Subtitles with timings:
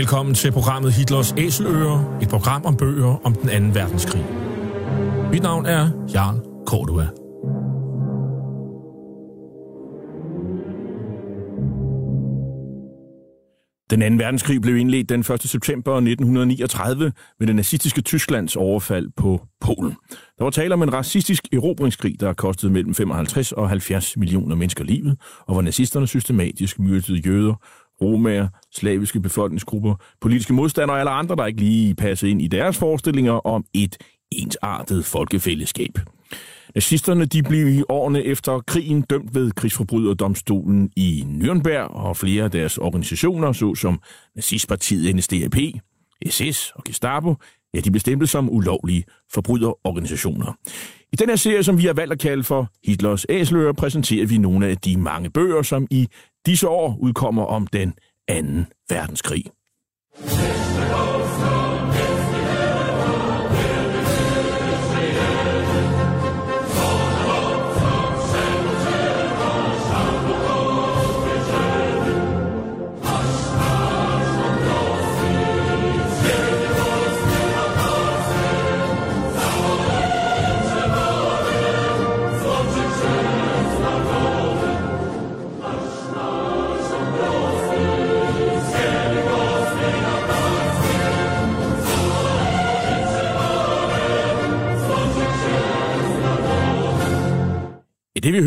[0.00, 4.24] Velkommen til programmet Hitlers Æseløer, et program om bøger om den anden verdenskrig.
[5.32, 7.08] Mit navn er Jarl Cordua.
[13.90, 15.42] Den anden verdenskrig blev indledt den 1.
[15.42, 19.96] september 1939 med det nazistiske Tysklands overfald på Polen.
[20.38, 24.84] Der var tale om en racistisk erobringskrig, der kostede mellem 55 og 70 millioner mennesker
[24.84, 27.54] livet, og hvor nazisterne systematisk myrdede jøder,
[28.02, 32.78] romager, slaviske befolkningsgrupper, politiske modstandere og alle andre, der ikke lige passede ind i deres
[32.78, 33.96] forestillinger om et
[34.32, 35.98] ensartet folkefællesskab.
[36.74, 42.50] Nazisterne de blev i årene efter krigen dømt ved krigsforbryderdomstolen i Nürnberg, og flere af
[42.50, 44.00] deres organisationer, såsom
[44.36, 45.56] nazistpartiet NSDAP,
[46.28, 47.34] SS og Gestapo,
[47.74, 50.54] ja, de blev stemplet som ulovlige forbryderorganisationer.
[51.12, 54.38] I den her serie, som vi har valgt at kalde for Hitlers Æsløer, præsenterer vi
[54.38, 56.08] nogle af de mange bøger, som i
[56.46, 57.94] disse år udkommer om den
[58.28, 59.44] anden verdenskrig.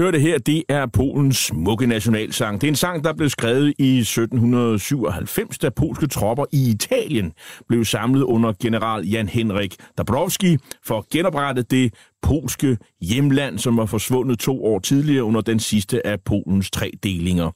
[0.04, 2.62] Hørte her, det er Polens smukke nationalsang.
[2.62, 7.34] Det er en sang, der blev skrevet i 1797, da polske tropper i Italien
[7.68, 13.86] blev samlet under general Jan Henrik Dabrowski for at genoprette det polske hjemland, som var
[13.86, 17.52] forsvundet to år tidligere under den sidste af Polens tre delinger.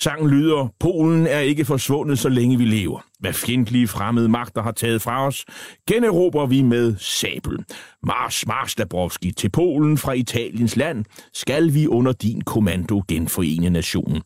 [0.00, 3.00] Sangen lyder, Polen er ikke forsvundet, så længe vi lever.
[3.20, 5.44] Hvad fjendtlige fremmede magter har taget fra os,
[5.88, 7.64] generober vi med sabel.
[8.02, 11.04] Mars, Mars, Dabrowski, til Polen fra Italiens land,
[11.34, 14.22] skal vi under din kommando genforene nationen.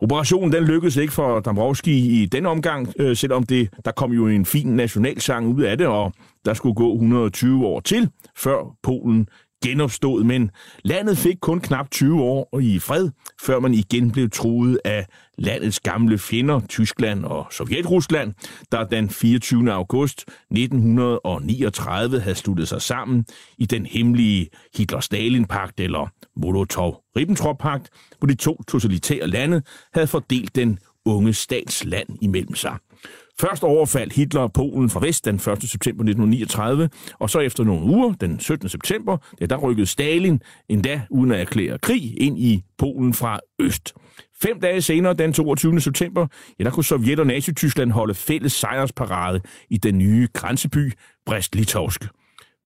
[0.00, 4.26] Operationen den lykkedes ikke for Dambrowski i den omgang, øh, selvom det, der kom jo
[4.26, 6.12] en fin nationalsang ud af det, og
[6.44, 9.28] der skulle gå 120 år til, før Polen
[9.64, 10.50] genopstod, men
[10.84, 13.10] landet fik kun knap 20 år i fred,
[13.42, 15.06] før man igen blev truet af
[15.38, 18.34] landets gamle fjender, Tyskland og Sovjetrusland,
[18.72, 19.72] der den 24.
[19.72, 23.24] august 1939 havde sluttet sig sammen
[23.58, 26.08] i den hemmelige Hitler-Stalin-pagt eller
[26.38, 27.88] Molotov-Ribbentrop-pagt,
[28.18, 29.62] hvor de to totalitære lande
[29.92, 32.76] havde fordelt den unge stats land imellem sig.
[33.40, 35.42] Først overfaldt Hitler Polen fra vest den 1.
[35.42, 38.68] september 1939, og så efter nogle uger, den 17.
[38.68, 43.94] september, ja, der rykkede Stalin endda uden at erklære krig ind i Polen fra øst.
[44.42, 45.80] Fem dage senere, den 22.
[45.80, 46.26] september,
[46.58, 50.92] ja, der kunne Sovjet og Nazi-Tyskland holde fælles sejrsparade i den nye grænseby
[51.26, 52.08] Brest-Litovsk.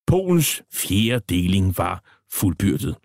[0.07, 2.95] Polens fjerde deling var fuldbyrdet.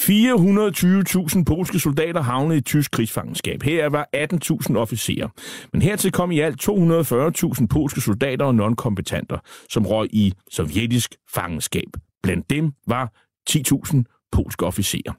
[0.00, 3.62] 420.000 polske soldater havnede i tysk krigsfangenskab.
[3.62, 5.28] Her var 18.000 officerer.
[5.72, 9.38] Men hertil kom i alt 240.000 polske soldater og nonkompetenter,
[9.70, 11.88] som røg i sovjetisk fangenskab.
[12.22, 13.12] Blandt dem var
[13.50, 15.12] 10.000 polske officerer.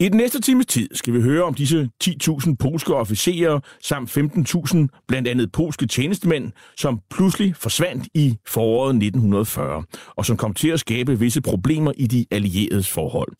[0.00, 5.04] I den næste times tid skal vi høre om disse 10.000 polske officerer samt 15.000
[5.08, 9.84] blandt andet polske tjenestemænd, som pludselig forsvandt i foråret 1940,
[10.16, 13.32] og som kom til at skabe visse problemer i de allieredes forhold.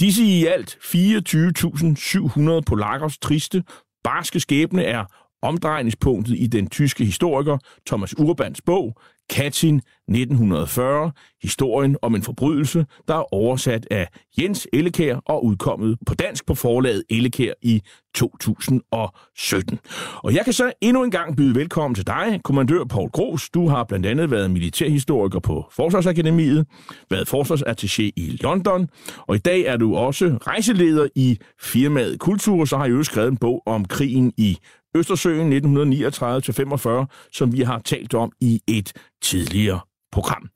[0.00, 3.62] Disse i alt 24.700 polakkers triste,
[4.04, 5.04] barske skæbne er
[5.42, 8.96] omdrejningspunktet i den tyske historiker Thomas Urbans bog
[9.30, 11.12] Katyn 1940,
[11.42, 14.08] historien om en forbrydelse, der er oversat af
[14.40, 17.82] Jens Ellekær og udkommet på dansk på forlaget Ellekær i
[18.14, 19.78] 2017.
[20.16, 23.50] Og jeg kan så endnu en gang byde velkommen til dig, kommandør Paul Gros.
[23.50, 26.66] Du har blandt andet været militærhistoriker på Forsvarsakademiet,
[27.10, 28.88] været forsvarsattaché i London,
[29.28, 33.30] og i dag er du også rejseleder i firmaet Kultur, så har jeg jo skrevet
[33.30, 34.58] en bog om krigen i
[34.96, 38.92] Østersøen 1939-45, som vi har talt om i et
[39.22, 39.80] tidligere
[40.12, 40.48] program.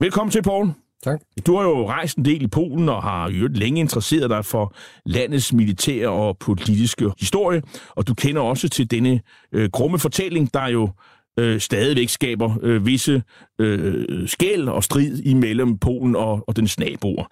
[0.00, 0.68] Velkommen til, Paul.
[1.02, 1.20] Tak.
[1.46, 4.74] Du har jo rejst en del i Polen og har jo længe interesseret dig for
[5.06, 9.20] landets militære og politiske historie, og du kender også til denne
[9.52, 10.90] øh, grumme fortælling, der jo
[11.38, 13.22] øh, stadigvæk skaber øh, visse
[13.58, 17.24] øh, skæld og strid imellem Polen og, og dens naboer.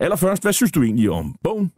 [0.00, 1.72] Allerførst, hvad synes du egentlig om bogen?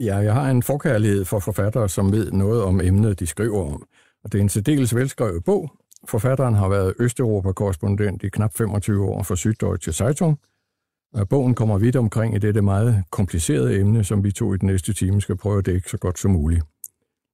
[0.00, 3.86] Ja, jeg har en forkærlighed for forfattere, som ved noget om emnet, de skriver om.
[4.24, 5.70] Og det er en særdeles velskrevet bog.
[6.08, 10.38] Forfatteren har været Østeuropa-korrespondent i knap 25 år for Süddeutsche Zeitung.
[11.30, 14.92] Bogen kommer vidt omkring i dette meget komplicerede emne, som vi to i den næste
[14.92, 16.62] time skal prøve at dække så godt som muligt.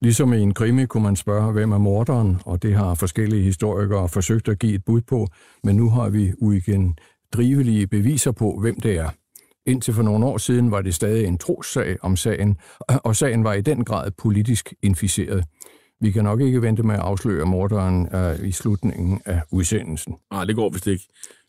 [0.03, 4.09] Ligesom i en krimi kunne man spørge, hvem er morderen, og det har forskellige historikere
[4.09, 5.27] forsøgt at give et bud på,
[5.65, 6.99] men nu har vi uigen
[7.33, 9.09] drivelige beviser på, hvem det er.
[9.67, 12.59] Indtil for nogle år siden var det stadig en trossag om sagen,
[13.05, 15.45] og sagen var i den grad politisk inficeret.
[16.01, 20.17] Vi kan nok ikke vente med at afsløre morderen uh, i slutningen af udsendelsen.
[20.31, 21.05] Nej, det går vist ikke.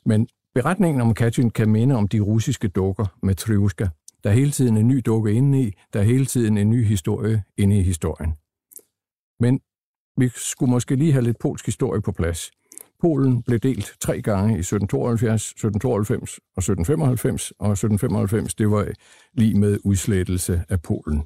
[0.05, 3.87] Men beretningen om Katyn kan minde om de russiske dukker med Triuska.
[4.23, 6.85] Der er hele tiden en ny dukke inde i, der er hele tiden en ny
[6.85, 8.33] historie inde i historien.
[9.39, 9.59] Men
[10.17, 12.51] vi skulle måske lige have lidt polsk historie på plads.
[13.01, 18.87] Polen blev delt tre gange i 1772, 1792 og 1795, og 1795 det var
[19.33, 21.23] lige med udslettelse af Polen.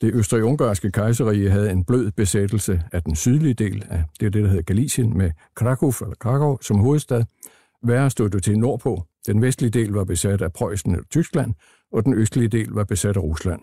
[0.00, 4.48] Det østrig-ungarske kejserige havde en blød besættelse af den sydlige del af det, det der
[4.48, 7.24] hedder Galicien, med Krakow, eller Krakow som hovedstad.
[7.82, 9.02] Værre stod det til nordpå.
[9.26, 11.54] Den vestlige del var besat af Preussen og Tyskland,
[11.92, 13.60] og den østlige del var besat af Rusland.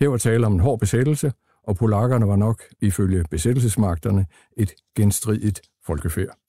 [0.00, 1.32] Her var tale om en hård besættelse,
[1.62, 4.26] og polakkerne var nok, ifølge besættelsesmagterne,
[4.56, 6.41] et genstridigt folkefærd.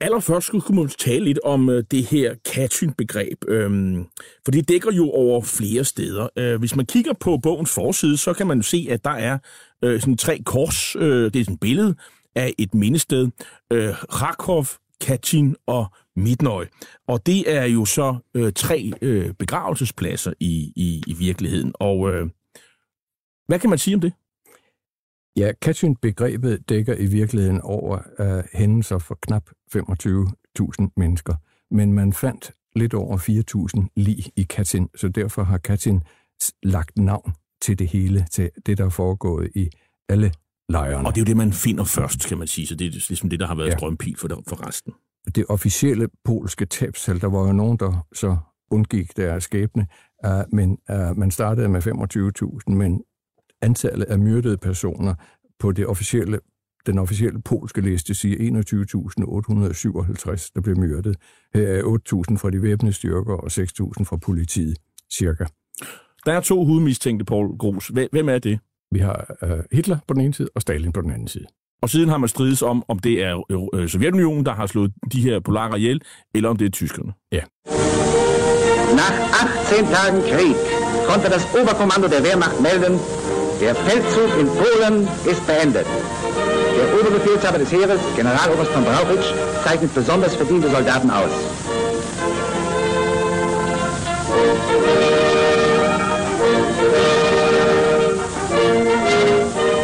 [0.00, 4.06] Allerførst skulle man tale lidt om øh, det her Katyn-begreb, øhm,
[4.44, 6.28] for det dækker jo over flere steder.
[6.36, 9.38] Øh, hvis man kigger på bogens forside, så kan man se, at der er
[9.84, 10.96] øh, sådan tre kors.
[10.96, 11.94] Øh, det er sådan et billede
[12.34, 13.28] af et mindested.
[13.72, 14.66] Øh, Rakov,
[15.00, 15.86] Katyn og
[16.16, 16.66] Midnøj.
[17.08, 21.72] Og det er jo så øh, tre øh, begravelsespladser i, i, i virkeligheden.
[21.74, 22.26] Og øh,
[23.48, 24.12] hvad kan man sige om det?
[25.36, 31.34] Ja, Katyn-begrebet dækker i virkeligheden over uh, hændelser for knap 25.000 mennesker,
[31.70, 33.18] men man fandt lidt over
[33.78, 36.00] 4.000 lig i Katyn, så derfor har Katyn
[36.62, 39.68] lagt navn til det hele, til det, der er foregået i
[40.08, 40.32] alle
[40.68, 41.08] lejrene.
[41.08, 43.30] Og det er jo det, man finder først, kan man sige, så det er ligesom
[43.30, 43.76] det, der har været ja.
[43.76, 44.92] strømpil for, for resten.
[45.34, 48.36] Det officielle polske tabstal, der var jo nogen, der så
[48.70, 49.86] undgik deres skæbne,
[50.26, 51.86] uh, men uh, man startede med
[52.66, 53.02] 25.000, men
[53.62, 55.14] antallet af myrdede personer
[55.58, 56.38] på det officielle,
[56.86, 61.16] den officielle polske liste siger 21.857, der blev myrdet.
[61.54, 64.78] Her er 8.000 fra de væbnede styrker og 6.000 fra politiet,
[65.12, 65.44] cirka.
[66.26, 67.88] Der er to hovedmistænkte, Paul Gros.
[68.12, 68.58] Hvem er det?
[68.90, 71.46] Vi har uh, Hitler på den ene side og Stalin på den anden side.
[71.82, 75.20] Og siden har man strides om, om det er øh, Sovjetunionen, der har slået de
[75.20, 76.00] her polakker ihjel,
[76.34, 77.12] eller om det er tyskerne.
[77.32, 77.42] Ja.
[78.98, 79.16] Nach
[79.72, 80.54] 18 Tagen Krieg
[81.08, 82.94] konnte das Oberkommando der Wehrmacht melden,
[83.60, 85.86] der Feldzug in Polen ist beendet.
[86.76, 89.32] Der Oberbefehlshaber des Heeres, Generaloberst von Brauchitsch,
[89.64, 91.30] zeichnet besonders verdiente Soldaten aus.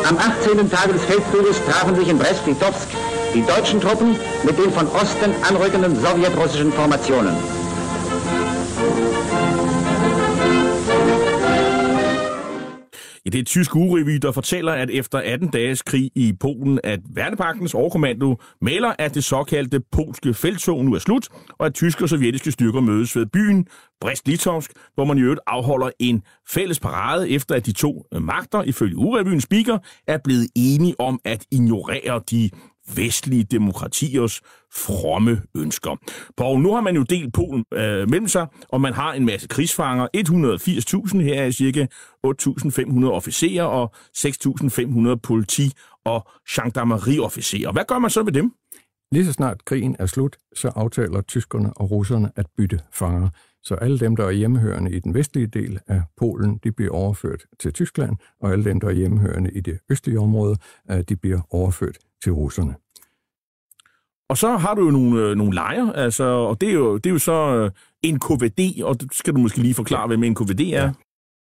[0.09, 0.71] Am 18.
[0.71, 2.89] Tage des Feldzuges trafen sich in Brest-Litovsk
[3.35, 7.62] die deutschen Truppen mit den von Osten anrückenden sowjetrussischen Formationen.
[13.25, 16.81] Ja, det er et tysk urevy, der fortæller, at efter 18 dages krig i Polen,
[16.85, 22.05] at Værnepagtens overkommando melder, at det såkaldte polske feltog nu er slut, og at tyske
[22.05, 23.67] og sovjetiske styrker mødes ved byen
[24.05, 28.97] Brest-Litovsk, hvor man i øvrigt afholder en fælles parade, efter at de to magter, ifølge
[28.97, 32.51] urevyens speaker, er blevet enige om at ignorere de
[32.97, 34.41] vestlige demokratiers
[34.75, 35.97] fromme ønsker.
[36.37, 39.49] Og nu har man jo delt Polen øh, mellem sig, og man har en masse
[39.49, 40.07] krigsfanger.
[40.17, 41.87] 180.000 her er cirka
[42.27, 45.73] 8.500 officerer og 6.500 politi-
[46.05, 47.73] og gendarmerieofficerer.
[47.73, 48.53] Hvad gør man så ved dem?
[49.13, 53.29] Lige så snart krigen er slut, så aftaler tyskerne og russerne at bytte fanger.
[53.63, 57.45] Så alle dem, der er hjemmehørende i den vestlige del af Polen, de bliver overført
[57.61, 60.57] til Tyskland, og alle dem, der er hjemmehørende i det østlige område,
[60.91, 62.75] øh, de bliver overført til russerne.
[64.29, 67.07] Og så har du jo nogle, øh, nogle lejre, altså, og det er jo, det
[67.07, 67.71] er jo så øh,
[68.03, 70.65] en KVD, og skal du måske lige forklare, hvad en KVD er.
[70.65, 70.93] Ja.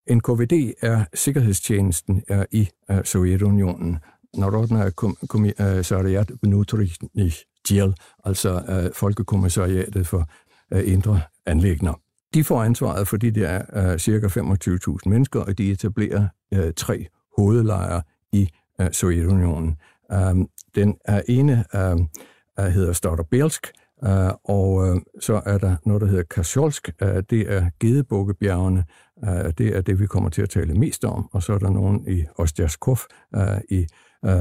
[0.08, 3.98] En KVD er sikkerhedstjenesten er i uh, Sovjetunionen.
[4.38, 4.90] Narodna
[5.28, 7.36] Kommissariat Vnutrijnych
[7.70, 7.94] Djel,
[8.24, 10.30] altså uh, Folkekommissariatet for
[10.76, 11.94] uh, indre anlægner.
[12.34, 17.08] De får ansvaret for de der uh, cirka 25.000 mennesker, og de etablerer uh, tre
[17.38, 18.02] hovedlejre
[18.34, 19.76] i uh, Sovjetunionen.
[20.14, 23.72] Um, den er ene uh, hedder Stodobelsk,
[24.04, 26.90] Uh, øh, og uh, så er der noget, der hedder Kasjolsk.
[27.02, 28.84] Uh, det er Gedebukkebjergene.
[29.24, 31.30] Uh, det er det, vi kommer til at tale mest om.
[31.34, 32.98] Og så er der nogen i Ostjaskov
[33.38, 33.86] uh, i
[34.24, 34.32] uh,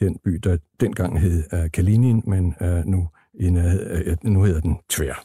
[0.00, 4.76] den by, der dengang hed uh, Kalinin, men uh, nu, i, uh, nu hedder den
[4.88, 5.24] Tvær.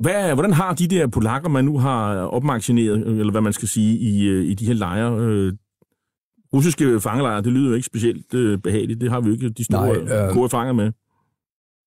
[0.00, 3.98] Hvad, hvordan har de der polakker, man nu har opmagasineret, eller hvad man skal sige,
[3.98, 5.52] i, i de her lejre, øh,
[6.54, 9.00] russiske fangelejre, det lyder jo ikke specielt øh, behageligt.
[9.00, 10.92] Det har vi jo ikke de store Nej, øh, gode fanger med.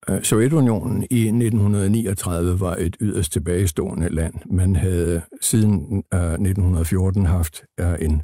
[0.10, 4.34] Øh, Sovjetunionen i 1939 var et yderst tilbagestående land.
[4.52, 8.22] Man havde siden øh, 1914 haft øh, en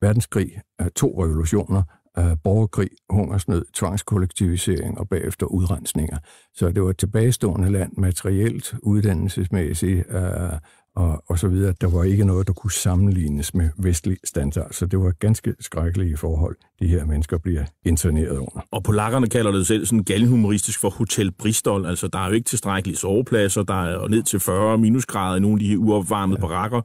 [0.00, 1.82] verdenskrig, øh, to revolutioner,
[2.18, 6.18] øh, borgerkrig, hungersnød, tvangskollektivisering og bagefter udrensninger.
[6.54, 10.58] Så det var et tilbagestående land, materielt, uddannelsesmæssigt øh,
[10.96, 11.74] og, og så videre.
[11.80, 16.16] Der var ikke noget, der kunne sammenlignes med vestlig standard, så det var ganske skrækkelige
[16.16, 18.66] forhold, de her mennesker bliver interneret under.
[18.70, 22.48] Og polakkerne kalder det selv sådan galgenhumoristisk for Hotel Bristol, altså der er jo ikke
[22.48, 26.46] tilstrækkelige sovepladser, der er ned til 40 minusgrader i nogle af de her uopvarmede ja.
[26.46, 26.80] barakker,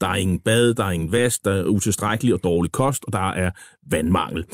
[0.00, 3.12] der er ingen bad, der er ingen vask, der er utilstrækkelig og dårlig kost, og
[3.12, 3.50] der er
[3.90, 4.44] vandmangel.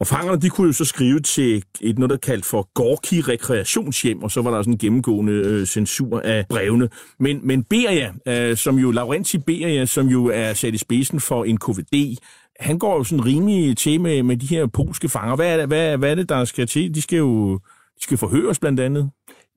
[0.00, 4.22] Og fangerne, de kunne jo så skrive til et noget, der kaldt for Gorki Rekreationshjem,
[4.22, 6.88] og så var der sådan en gennemgående øh, censur af brevene.
[7.20, 11.44] Men, men Beria, øh, som jo, Laurenti Beria, som jo er sat i spidsen for
[11.44, 12.16] en KVD,
[12.60, 15.36] han går jo sådan rimelig til med, med de her polske fanger.
[15.36, 16.94] Hvad er, det, hvad, hvad er det, der skal til?
[16.94, 17.54] De skal jo
[17.98, 19.10] de skal forhøres blandt andet.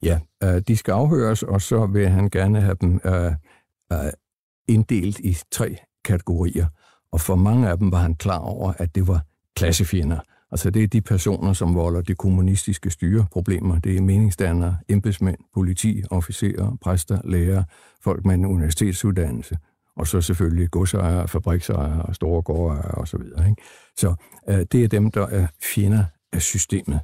[0.04, 3.32] Ja, øh, de skal afhøres, og så vil han gerne have dem øh,
[3.94, 4.12] øh,
[4.68, 6.68] inddelt i tre kategorier.
[7.12, 9.22] Og for mange af dem var han klar over, at det var
[9.56, 10.20] klassefjender.
[10.52, 13.80] Altså det er de personer, som volder det kommunistiske styre problemer.
[13.80, 17.66] Det er meningsdannere, embedsmænd, politi, officerer, præster, lærere,
[18.02, 19.58] folk med en universitetsuddannelse,
[19.96, 23.22] og så selvfølgelig godsejere, fabriksejere og store gårdejere osv.
[23.22, 23.56] Så,
[23.98, 24.16] så
[24.50, 26.04] øh, det er dem, der er fjender
[26.34, 27.00] af systemet.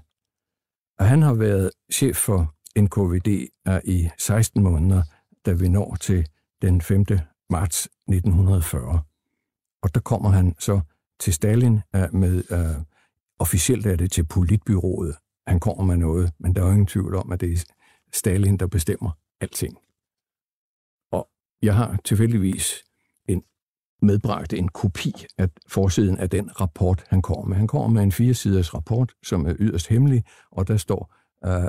[0.99, 3.27] Og han har været chef for NKVD
[3.83, 5.01] i 16 måneder,
[5.45, 6.27] da vi når til
[6.61, 7.05] den 5.
[7.49, 9.01] marts 1940.
[9.83, 10.79] Og der kommer han så
[11.19, 12.83] til Stalin øh, med, øh,
[13.39, 15.15] officielt er det til politbyrået,
[15.47, 17.63] han kommer med noget, men der er jo ingen tvivl om, at det er
[18.13, 19.77] Stalin, der bestemmer alting.
[21.11, 21.29] Og
[21.61, 22.83] jeg har tilfældigvis
[23.29, 23.43] en
[24.01, 27.57] medbragt en kopi af forsiden af den rapport, han kommer med.
[27.57, 31.15] Han kommer med en firesiders rapport, som er yderst hemmelig, og der står
[31.47, 31.67] uh,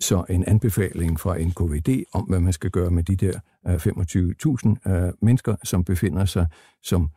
[0.00, 4.92] så en anbefaling fra NKVD om, hvad man skal gøre med de der uh, 25.000
[4.92, 6.46] uh, mennesker, som befinder sig
[6.82, 7.10] som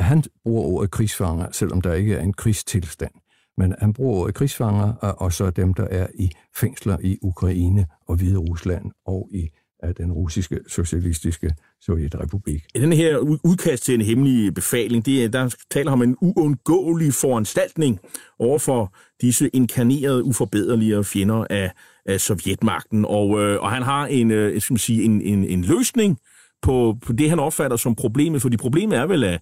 [0.00, 3.12] han bruger ordet krigsfanger, selvom der ikke er en krigstilstand.
[3.56, 8.16] Men han bruger ordet krigsfanger, og så dem, der er i fængsler i Ukraine og
[8.16, 9.48] Hvide Rusland og i
[9.82, 12.62] af den russiske socialistiske sovjetrepublik.
[12.74, 17.14] I den her udkast til en hemmelig befaling, det er, der taler om en uundgåelig
[17.14, 17.98] foranstaltning
[18.38, 21.72] overfor disse inkarnerede, uforbederlige fjender af,
[22.06, 23.04] af sovjetmagten.
[23.04, 26.18] Og, øh, og han har en, øh, skal man sige, en, en, en løsning
[26.62, 29.40] på, på det, han opfatter som problemet, fordi problemet er vel, at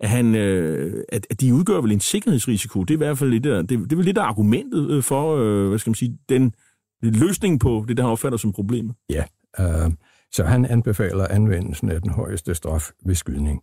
[0.00, 2.84] at, han, øh, at, at de udgør vel en sikkerhedsrisiko.
[2.84, 5.36] Det er i hvert fald lidt, det, det er vel lidt af argumentet øh, for,
[5.36, 6.54] øh, hvad skal man sige, den
[7.02, 8.94] løsning på det, der han opfatter som problemet.
[9.10, 9.24] Ja,
[9.60, 9.90] øh,
[10.32, 13.62] så han anbefaler anvendelsen af den højeste straf ved skydning.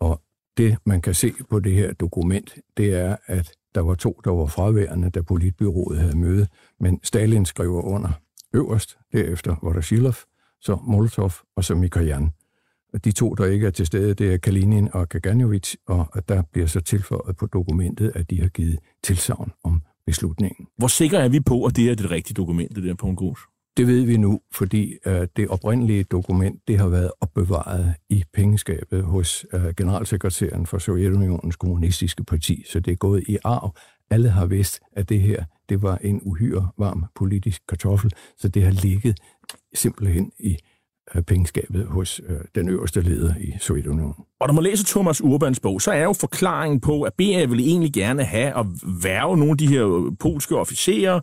[0.00, 0.22] Og
[0.56, 4.30] det, man kan se på det her dokument, det er, at der var to, der
[4.30, 6.46] var fraværende, da politbyrået havde møde,
[6.80, 8.10] men Stalin skriver under
[8.54, 10.14] øverst, derefter var der Shilov,
[10.60, 12.30] så Molotov og så Mikoyan.
[13.04, 16.66] De to, der ikke er til stede, det er Kalinin og Kaganovic, og der bliver
[16.66, 20.66] så tilføjet på dokumentet, at de har givet tilsavn om beslutningen.
[20.76, 23.16] Hvor sikker er vi på, at det er det rigtige dokument, det der på en
[23.16, 23.40] grus?
[23.76, 29.02] Det ved vi nu, fordi uh, det oprindelige dokument, det har været opbevaret i pengeskabet
[29.02, 33.76] hos uh, generalsekretæren for Sovjetunionens kommunistiske parti, så det er gået i arv.
[34.10, 38.62] Alle har vidst, at det her, det var en uhyre varm politisk kartoffel, så det
[38.62, 39.20] har ligget
[39.74, 40.56] simpelthen i
[41.26, 44.14] pengeskabet hos øh, den øverste leder i Sovjetunionen.
[44.40, 47.64] Og når man læser Thomas Urbans bog, så er jo forklaringen på, at BA ville
[47.64, 48.66] egentlig gerne have at
[49.02, 51.20] værve nogle af de her polske officerer,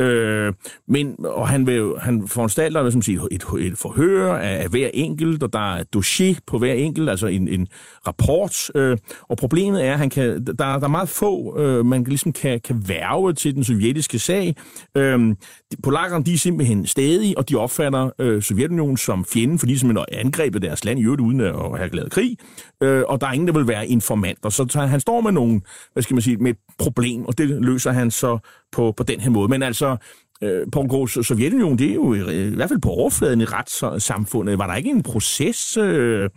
[0.00, 0.52] øh,
[0.88, 5.42] men, og han, vil, han foranstalter hvad sige, et, et forhør af, af hver enkelt,
[5.42, 7.68] og der er et dossier på hver enkelt, altså en, en
[8.06, 12.04] rapport, øh, og problemet er, at han kan, der, der er meget få, øh, man
[12.04, 14.54] ligesom kan, kan værve til den sovjetiske sag.
[14.96, 15.34] Øh,
[15.82, 20.06] polakkerne, de er simpelthen stadig, og de opfatter øh, Sovjetunionen som fjenden, fordi de simpelthen
[20.12, 22.36] har angrebet deres land i øvrigt uden at have glad krig
[22.82, 24.48] øh, og der er ingen, der vil være informanter.
[24.48, 27.48] Så, så han står med nogen, hvad skal man sige, med et problem, og det
[27.48, 28.38] løser han så
[28.72, 29.48] på, på den her måde.
[29.48, 29.96] Men altså,
[30.42, 34.58] øh, på en Sovjetunionen, det er jo i, i hvert fald på overfladen i retssamfundet.
[34.58, 35.76] Var der ikke en proces?
[35.76, 36.30] Øh,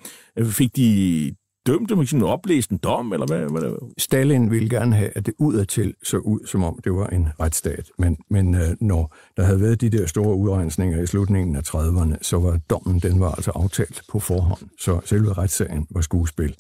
[0.44, 1.32] fik de
[1.68, 3.60] dømte, man kan oplæst en dom, eller hvad?
[3.60, 7.28] hvad Stalin ville gerne have, at det udadtil så ud, som om det var en
[7.40, 7.92] retsstat.
[7.98, 12.16] Men, men øh, når der havde været de der store udrensninger i slutningen af 30'erne,
[12.22, 14.70] så var dommen, den var altså aftalt på forhånd.
[14.80, 16.56] Så selve retssagen var skuespil.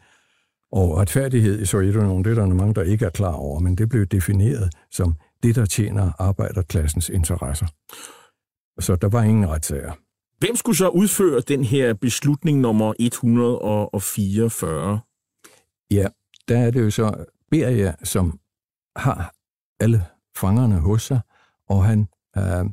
[0.71, 3.89] Og retfærdighed i Sovjetunionen, det er der mange, der ikke er klar over, men det
[3.89, 7.65] blev defineret som det, der tjener arbejderklassens interesser.
[8.79, 9.91] Så der var ingen retssager.
[10.41, 14.99] Hvem skulle så udføre den her beslutning nummer 144?
[15.91, 16.07] Ja,
[16.47, 18.39] der er det jo så Beria, som
[18.95, 19.33] har
[19.79, 20.05] alle
[20.37, 21.19] fangerne hos sig,
[21.69, 22.07] og han
[22.37, 22.65] øh,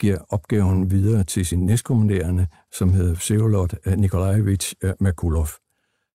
[0.00, 5.48] giver opgaven videre til sin næstkommanderende, som hedder Vsevolod øh, Nikolajevich øh, Makulov.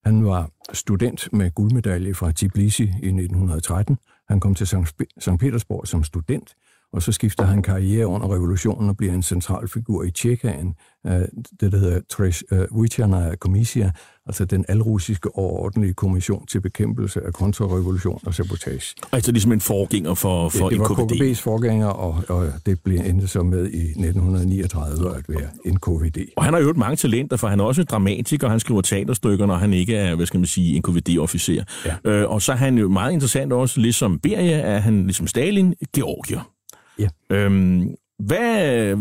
[0.06, 3.98] Han var student med guldmedalje fra Tbilisi i 1913.
[4.28, 5.38] Han kom til St.
[5.40, 6.56] Petersborg som student,
[6.94, 10.76] og så skifter han karriere under revolutionen og bliver en central figur i Tjekkaen,
[11.08, 11.14] øh,
[11.60, 13.92] det der hedder Treshvitjana øh, Komissia,
[14.26, 18.96] altså den alrussiske overordnede kommission til bekæmpelse af kontrarevolution og sabotage.
[19.12, 23.00] Altså ligesom en forgænger for, for det, det var KGB's forgænger, og, og det blev
[23.06, 26.18] endte så med i 1939 at være en KVD.
[26.38, 29.56] Og han har jo mange talenter, for han er også dramatiker, han skriver teaterstykker, når
[29.56, 31.64] han ikke er, hvad skal man sige, en KVD-officer.
[31.86, 32.12] Ja.
[32.12, 35.74] Øh, og så er han jo meget interessant også, ligesom Beria, er han ligesom Stalin,
[35.96, 36.54] Georgier.
[37.00, 37.10] Ja.
[37.30, 38.92] Øhm, hvad,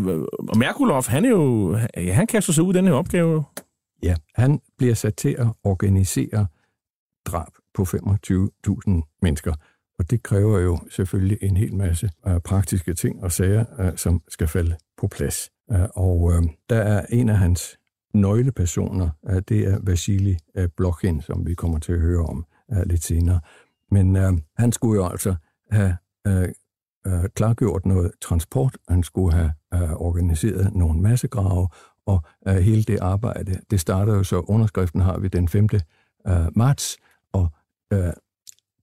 [0.49, 3.43] og Merkulov, han er jo, han kaster sig ud i den her opgave.
[4.03, 6.47] Ja, han bliver sat til at organisere
[7.25, 9.53] drab på 25.000 mennesker.
[9.99, 14.21] Og det kræver jo selvfølgelig en hel masse uh, praktiske ting og sager, uh, som
[14.27, 15.49] skal falde på plads.
[15.67, 17.77] Uh, og uh, der er en af hans
[18.13, 22.81] nøglepersoner, uh, det er Vasili uh, Blokhin, som vi kommer til at høre om uh,
[22.85, 23.39] lidt senere.
[23.91, 25.35] Men uh, han skulle jo altså
[25.71, 25.97] have
[26.27, 26.45] uh,
[27.07, 31.67] øh, klargjort noget transport, han skulle have øh, organiseret nogle massegrave,
[32.05, 35.69] og øh, hele det arbejde, det starter jo så, underskriften har vi den 5.
[36.27, 36.97] Øh, marts,
[37.31, 37.49] og
[37.93, 38.13] øh,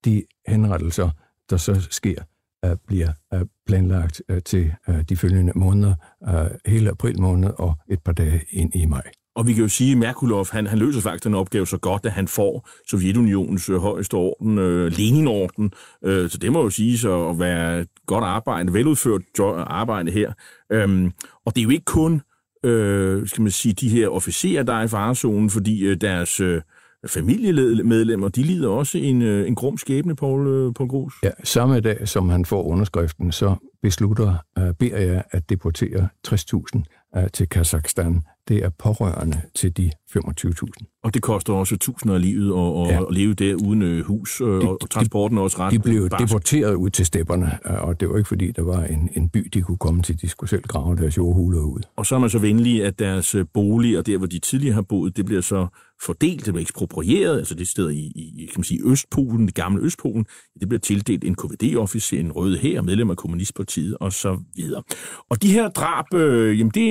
[0.04, 1.10] de henrettelser,
[1.50, 2.22] der så sker,
[2.64, 5.94] øh, bliver øh, planlagt øh, til øh, de følgende måneder,
[6.28, 9.10] øh, hele april måned og et par dage ind i maj.
[9.34, 12.06] Og vi kan jo sige, at Merkulov, han, han løser faktisk den opgave så godt,
[12.06, 15.72] at han får Sovjetunionens øh, højeste orden, øh, Lenin-orden.
[16.04, 19.22] Øh, så det må jo sige at være et godt arbejde, veludført
[19.66, 20.32] arbejde her.
[20.72, 21.12] Øhm,
[21.46, 22.22] og det er jo ikke kun
[22.64, 26.62] øh, skal man sige, de her officerer, der er i farezonen, fordi øh, deres øh,
[27.06, 31.14] familiemedlemmer, de lider også en, øh, en grum skæbne, på øh, Paul Grus.
[31.22, 37.30] Ja, samme dag, som han får underskriften, så beslutter øh, Beria at deportere 60.000 øh,
[37.32, 40.99] til Kazakhstan det er pårørende til de 25.000.
[41.04, 43.00] Og det koster også tusinder af livet at, ja.
[43.00, 46.08] at leve der uden øh, hus, øh, de, og transporten er også ret De blev
[46.08, 46.28] barsk.
[46.28, 49.48] deporteret ud til stepperne, øh, og det var ikke fordi, der var en, en by,
[49.54, 50.20] de kunne komme til.
[50.20, 51.80] De skulle selv grave deres jordhuler ud.
[51.96, 54.82] Og så er man så venlig, at deres bolig og der, hvor de tidligere har
[54.82, 55.66] boet, det bliver så
[56.06, 59.82] fordelt, det bliver eksproprieret, altså det sted i, i kan man sige, Østpolen, det gamle
[59.82, 60.26] Østpolen,
[60.60, 64.82] det bliver tildelt en KVD-officer, en røde her, medlem af Kommunistpartiet og så videre.
[65.30, 66.84] Og de her drab, øh, jamen det,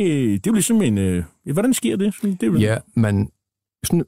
[0.43, 2.13] det er jo ligesom en, øh, hvordan sker det?
[2.21, 3.29] det er Ja, man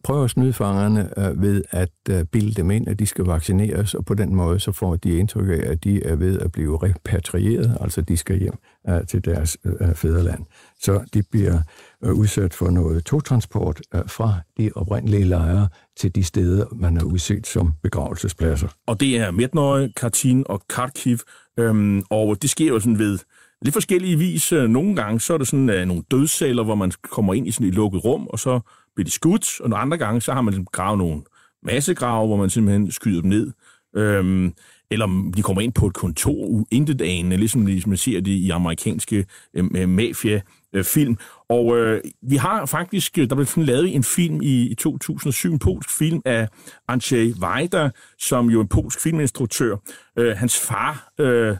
[0.03, 3.93] prøver at snyde fangerne øh, ved at øh, bilde dem ind, at de skal vaccineres,
[3.93, 6.77] og på den måde så får de indtryk af, at de er ved at blive
[6.84, 8.53] repatrieret, altså de skal hjem
[8.89, 10.45] øh, til deres øh, øh fædreland.
[10.79, 11.60] Så de bliver
[12.03, 17.03] øh, udsat for noget togtransport øh, fra de oprindelige lejre til de steder, man har
[17.03, 18.67] udset som begravelsespladser.
[18.88, 21.17] Og det er Mednøje, Kartin og Kharkiv,
[21.60, 23.19] øhm, og det sker jo sådan ved
[23.62, 24.51] lidt forskellige vis.
[24.51, 27.67] Nogle gange så er det sådan uh, nogle dødsceller, hvor man kommer ind i sådan
[27.67, 28.60] et lukket rum, og så
[28.95, 31.21] bliver de skudt, og nogle andre gange så har man ligesom gravet nogle
[31.63, 33.51] massegrave, hvor man simpelthen skyder dem ned.
[33.95, 34.54] Øhm,
[34.91, 37.01] eller de kommer ind på et kontor intet
[37.39, 41.17] ligesom, ligesom man ser det i amerikanske øhm, øh, mafia-film.
[41.49, 45.60] Og øh, vi har faktisk, øh, der blev lavet en film i, i 2007, en
[45.60, 46.47] polsk film af
[46.88, 49.75] Andrzej Wajda, som jo er en polsk filminstruktør.
[50.17, 51.58] Øh, hans far, øh,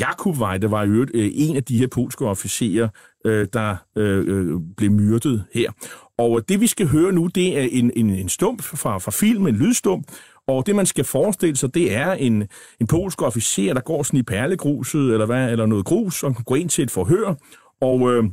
[0.00, 2.88] Jakub Wajda, var jo øh, en af de her polske officerer,
[3.24, 5.70] øh, der øh, øh, blev myrdet her.
[6.18, 9.10] Og øh, det, vi skal høre nu, det er en, en, en stump fra, fra
[9.10, 10.06] filmen, en lydstump,
[10.46, 12.48] og det, man skal forestille sig, det er en,
[12.80, 16.56] en polsk officer, der går sådan i perlegruset, eller, hvad, eller noget grus, og går
[16.56, 17.34] ind til et forhør,
[17.80, 18.24] og, øh,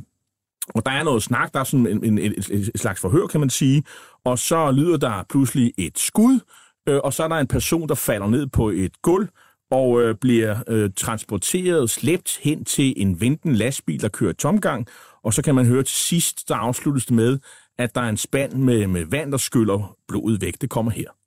[0.74, 3.40] og der er noget snak, der er sådan en, en, en, en slags forhør, kan
[3.40, 3.82] man sige,
[4.24, 6.40] og så lyder der pludselig et skud,
[6.88, 9.28] øh, og så er der en person, der falder ned på et gulv,
[9.72, 14.86] og øh, bliver øh, transporteret, slæbt hen til en venten lastbil, der kører tomgang,
[15.22, 17.38] og så kan man høre til sidst, der afsluttes det med,
[17.78, 20.60] at der er en spand med, med vand, der skyller blodet væk.
[20.60, 21.21] Det kommer her.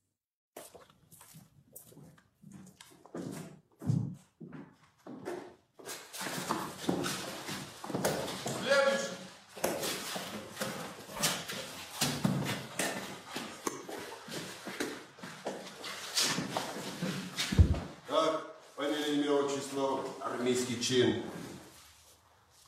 [20.46, 21.24] Армейский чин.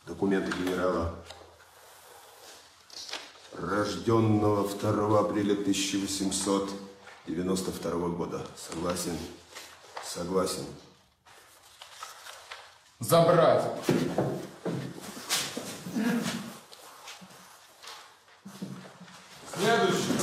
[0.08, 1.14] Документы генерала.
[3.54, 8.44] Рожденного 2 апреля 1892 года.
[8.56, 9.16] Согласен?
[10.04, 10.66] Согласен.
[13.00, 13.64] Забрать.
[19.56, 20.17] Следующий.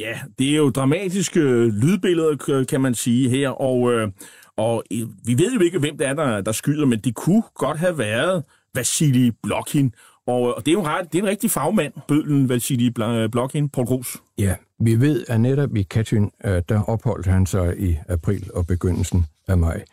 [0.00, 4.08] Ja, det er jo dramatiske lydbilleder, kan man sige her, og, øh,
[4.56, 4.84] og
[5.24, 7.98] vi ved jo ikke, hvem det er, der, der skyder, men det kunne godt have
[7.98, 9.94] været Vasili Blokhin,
[10.26, 13.68] og, og det er jo ret, det er en rigtig fagmand, bødlen Vasili øh, Blokhin,
[13.68, 14.16] Paul Gros.
[14.38, 18.66] Ja, vi ved, at netop i Katyn, øh, der opholdt han sig i april og
[18.66, 19.84] begyndelsen af maj.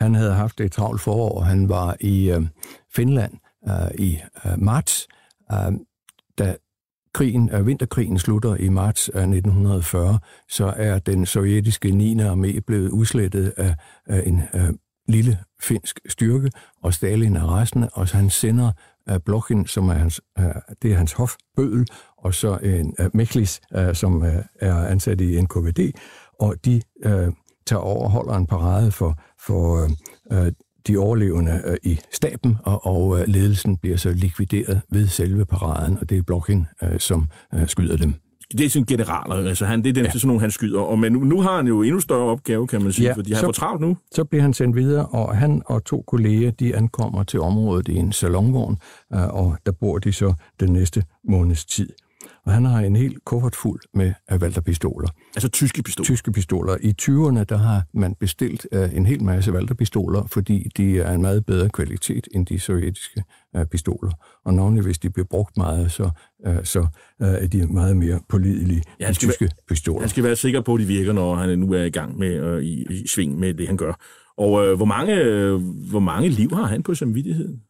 [0.00, 1.40] Han havde haft et travlt forår.
[1.40, 2.42] Han var i øh,
[2.94, 3.32] Finland
[3.68, 5.08] øh, i øh, marts,
[5.52, 5.72] øh,
[6.38, 6.56] da
[7.14, 12.14] krigen, at vinterkrigen slutter i marts øh, af 1940, så er den sovjetiske 9.
[12.14, 13.74] armé blevet udslettet af,
[14.06, 14.70] af en af
[15.08, 16.50] lille finsk styrke,
[16.82, 18.72] og Stalin er resten, og så han sender
[19.06, 20.20] af Blokhin, som er hans,
[20.82, 21.86] det er hans hofbødel,
[22.18, 23.60] og så en Meklis,
[23.92, 24.24] som
[24.60, 25.92] er ansat i NKVD,
[26.40, 27.12] og de uh,
[27.66, 29.88] tager over og holder en parade for, for
[30.30, 30.48] uh,
[30.86, 35.98] de overlevende øh, i staben, og, og øh, ledelsen bliver så likvideret ved selve paraden,
[36.00, 38.14] og det er Blokhin, øh, som øh, skyder dem.
[38.58, 40.10] Det er sådan generaler, altså han, det er den ja.
[40.10, 42.82] sådan nogle, han skyder, og, men nu, nu har han jo endnu større opgave, kan
[42.82, 43.96] man sige, ja, fordi han så- får travlt nu.
[44.12, 47.94] Så bliver han sendt videre, og han og to kolleger, de ankommer til området i
[47.96, 48.76] en salonvogn,
[49.10, 51.88] og der bor de så den næste måneds tid.
[52.46, 55.08] Og han har en helt kuffert fuld med Walter-pistoler.
[55.36, 56.04] Altså tyske pistoler.
[56.04, 56.76] Tyske pistoler.
[56.80, 61.22] I 20'erne, der har man bestilt øh, en hel masse Walter-pistoler, fordi de er en
[61.22, 63.22] meget bedre kvalitet end de sovjetiske
[63.56, 64.10] øh, pistoler.
[64.44, 66.10] Og navnlig hvis de bliver brugt meget, så,
[66.46, 66.80] øh, så
[67.22, 70.00] øh, er de meget mere pålidelige, Ja, skal tyske pistoler.
[70.00, 72.40] Han skal være sikker på, at de virker, når han nu er i gang med
[72.40, 73.92] øh, i, i sving med det, han gør.
[74.38, 75.54] Og øh, hvor, mange, øh,
[75.90, 77.60] hvor mange liv har han på samvittigheden?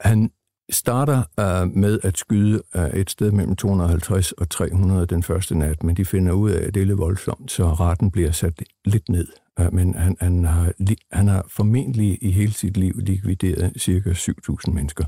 [0.00, 0.30] Han
[0.70, 5.82] starter uh, med at skyde uh, et sted mellem 250 og 300 den første nat,
[5.82, 9.08] men de finder ud af, at det er lidt voldsomt, så retten bliver sat lidt
[9.08, 9.28] ned.
[9.60, 10.72] Uh, men han, han, har,
[11.12, 15.04] han har formentlig i hele sit liv likvideret cirka 7.000 mennesker.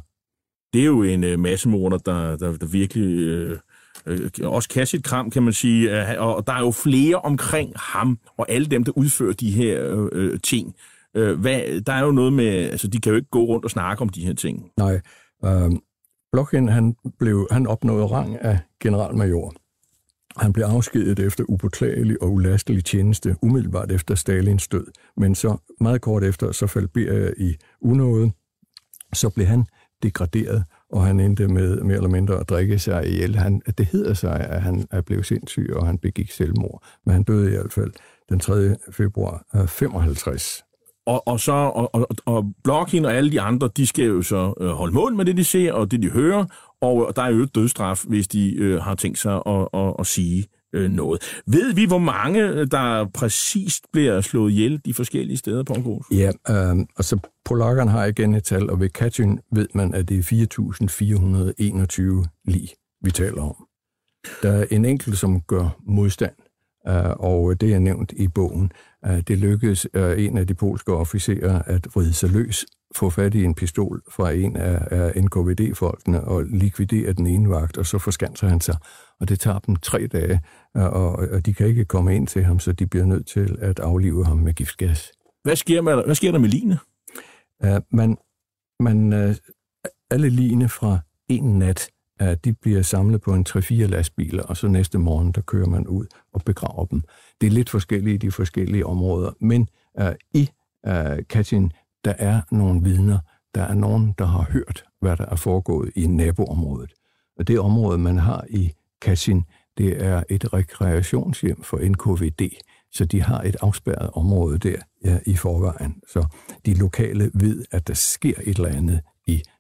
[0.73, 3.59] Det er jo en øh, massemorder, der, der, der virkelig øh,
[4.07, 6.11] øh, også kan sit kram, kan man sige.
[6.13, 9.97] Øh, Og der er jo flere omkring ham, og alle dem, der udfører de her
[9.97, 10.75] øh, øh, ting.
[11.17, 13.71] Øh, hvad, der er jo noget med, altså de kan jo ikke gå rundt og
[13.71, 14.71] snakke om de her ting.
[14.77, 15.01] Nej,
[15.45, 15.81] Øhm,
[16.33, 19.55] Blokhin, han, blev, han opnåede rang af generalmajor.
[20.37, 24.87] Han blev afskediget efter upåklagelig og ulastelig tjeneste umiddelbart efter Stalins død.
[25.17, 28.33] Men så meget kort efter, så faldt Beria i unåde.
[29.13, 29.67] Så blev han
[30.03, 33.37] degraderet, og han endte med mere eller mindre at drikke sig ihjel.
[33.37, 36.85] Han, det hedder sig, at han er blevet sindssyg, og han begik selvmord.
[37.07, 37.93] Men han døde i hvert fald
[38.29, 38.77] den 3.
[38.91, 40.65] februar øh, 55.
[41.11, 44.55] Og, og så og, og, og Blokhin og alle de andre, de skal jo så
[44.61, 46.45] øh, holde mål med det, de ser og det, de hører.
[46.81, 49.95] Og øh, der er jo et dødsstraf, hvis de øh, har tænkt sig at, at,
[49.99, 51.41] at sige øh, noget.
[51.47, 56.07] Ved vi, hvor mange, øh, der præcist bliver slået ihjel de forskellige steder på Grus?
[56.13, 60.19] Ja, øh, altså polakkerne har igen et tal, og ved Katyn ved man, at det
[60.19, 60.23] er
[62.23, 62.69] 4.421 lige,
[63.03, 63.67] vi taler om.
[64.43, 66.35] Der er en enkelt, som gør modstand,
[66.89, 68.73] øh, og det er nævnt i bogen.
[69.07, 73.35] Øh, det lykkedes øh, en af de polske officerer at vride sig løs, få fat
[73.35, 78.49] i en pistol fra en af, NKVD-folkene og likvidere den ene vagt, og så forskanser
[78.49, 78.77] han sig.
[79.21, 80.41] Og det tager dem tre dage,
[80.77, 83.81] øh, og, de kan ikke komme ind til ham, så de bliver nødt til at
[83.81, 85.13] aflive ham med giftgas.
[85.43, 86.79] Hvad sker, med, hvad sker der med line?
[87.65, 88.17] Uh, man,
[88.81, 89.35] man, uh,
[90.11, 91.91] alle line fra en nat,
[92.45, 96.07] de bliver samlet på en 3-4 lastbiler, og så næste morgen, der kører man ud
[96.33, 97.03] og begraver dem.
[97.41, 99.69] Det er lidt forskellige i de forskellige områder, men
[100.01, 100.49] uh, i
[100.89, 101.71] uh, Katyn,
[102.05, 103.19] der er nogle vidner,
[103.55, 106.93] der er nogen, der har hørt, hvad der er foregået i naboområdet.
[107.39, 109.43] Og det område, man har i Katyn,
[109.79, 112.57] det er et rekreationshjem for NKVD.
[112.93, 116.03] Så de har et afspærret område der ja, i forvejen.
[116.09, 116.27] Så
[116.67, 119.01] de lokale ved, at der sker et eller andet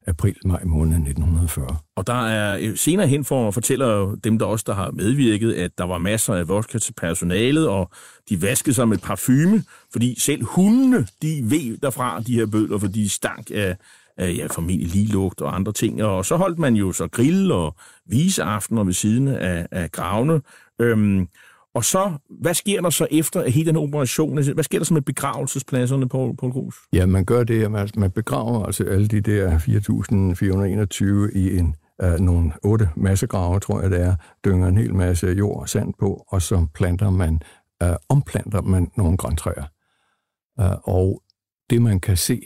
[0.06, 1.76] april-maj måned 1940.
[1.96, 5.70] Og der er øh, senere hen for fortæller dem, der også der har medvirket, at
[5.78, 7.90] der var masser af vodka til personalet, og
[8.28, 13.02] de vaskede sig med parfume, fordi selv hundene, de ved derfra, de her bødler, fordi
[13.02, 13.76] de stank af,
[14.16, 16.02] af ja, formentlig ligelugt og andre ting.
[16.04, 20.40] Og så holdt man jo så grill og viseaftener ved siden af, af gravene.
[20.80, 21.28] Øhm,
[21.74, 24.35] og så, hvad sker der så efter hele den operation?
[24.54, 26.74] Hvad sker der så med begravelsespladserne, på på Grus?
[26.92, 31.74] Ja, man gør det, at man, man begraver altså alle de der 4.421 i en
[32.04, 35.94] uh, nogle otte massegrave, tror jeg det er, dynger en hel masse jord og sand
[35.98, 37.40] på, og så planter man,
[37.85, 39.64] uh, omplanter man nogle grøntræer.
[40.61, 41.22] Uh, og
[41.70, 42.40] det man kan se,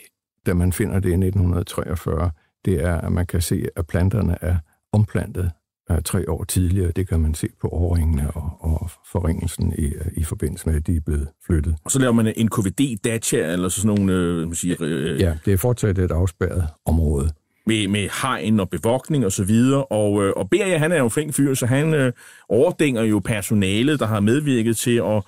[0.46, 2.30] da man finder det i 1943,
[2.64, 4.56] det er, at man kan se, at planterne er
[4.92, 5.50] omplantet
[5.90, 6.90] uh, tre år tidligere.
[6.96, 10.96] Det kan man se på overringene og, og forringelsen i, i forbindelse med, at de
[10.96, 11.74] er blevet flyttet.
[11.84, 15.52] Og så laver man en KVD-dacha, eller sådan nogle, øh, man siger, øh, Ja, det
[15.52, 17.30] er fortsat et afspærret område.
[17.66, 19.84] med, med hegn og bevogtning og så videre.
[19.84, 22.12] Og, øh, og Beria, han er jo en flink fyr, så han øh,
[22.48, 25.22] overdænger jo personalet, der har medvirket til at,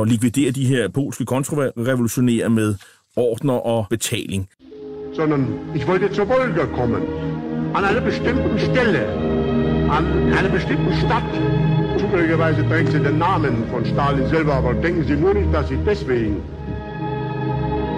[0.00, 2.74] at likvidere de her polske kontrarevolutionære med
[3.16, 4.48] ordner og betaling.
[5.14, 5.42] sondern
[5.76, 7.02] ich wollte zur Wolga kommen.
[7.74, 9.02] An einer bestimmten Stelle,
[9.90, 11.30] an einer bestimmten Stadt.
[11.98, 15.78] Zufälligerweise trägt sie den Namen von Stalin selber, aber denken Sie nur nicht, dass ich
[15.84, 16.36] deswegen.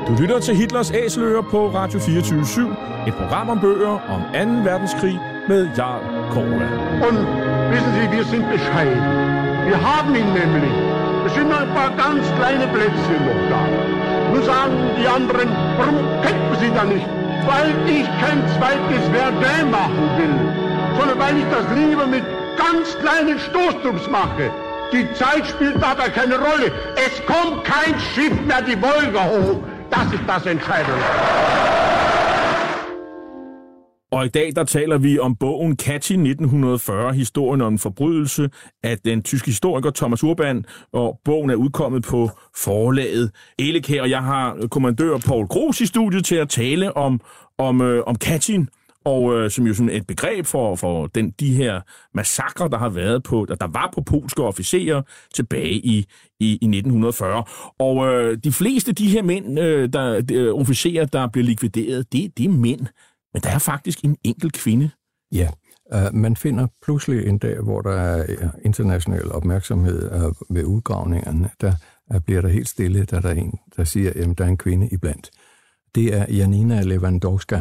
[0.07, 2.67] Du lytter til Hitlers Æseløer på Radio 24
[3.07, 4.71] et program om bøger om 2.
[4.71, 6.03] verdenskrig med Jarl
[6.33, 6.67] Korva.
[7.09, 7.19] Und
[7.73, 9.03] wissen Sie, wir sind bescheiden.
[9.69, 10.77] Wir haben ihn nämlich.
[11.27, 13.63] Es sind nur ein paar ganz kleine Plätzchen noch da.
[14.33, 17.07] Nun sagen die anderen, warum kämpfen Sie da nicht?
[17.47, 20.62] Weil ich kein zweites Verdun machen will,
[21.03, 22.25] sondern weil ich das lieber mit
[22.65, 24.51] ganz kleinen Stoßtrupps mache.
[24.93, 26.67] Die Zeit spielt dabei keine Rolle.
[27.07, 29.61] Es kommt kein Schiff mehr die Wolga hoch.
[29.91, 31.03] Das ist das Entscheidende.
[34.12, 38.51] Og i dag der taler vi om bogen Catchy 1940, historien om en forbrydelse
[38.83, 44.23] af den tyske historiker Thomas Urban, og bogen er udkommet på forlaget Elekær, og jeg
[44.23, 47.21] har kommandør Paul Gros i studiet til at tale om,
[47.59, 48.61] om, øh, om Catchy
[49.05, 51.81] og øh, som jo sådan et begreb for, for den, de her
[52.15, 55.03] massakre, der har været på, der, der var på polske officerer
[55.35, 56.07] tilbage i,
[56.41, 57.45] i, i 1940.
[57.79, 61.45] Og øh, de fleste af de her mænd, øh, der, de, øh, officerer, der blev
[61.45, 62.87] likvideret, det, det er mænd.
[63.33, 64.91] Men der er faktisk en enkelt kvinde.
[65.33, 65.49] Ja,
[65.95, 71.73] uh, man finder pludselig en dag, hvor der er international opmærksomhed uh, ved udgravningerne, der
[72.15, 74.57] uh, bliver der helt stille, da der er en, der siger, at der er en
[74.57, 75.31] kvinde iblandt.
[75.95, 77.61] Det er Janina Lewandowska.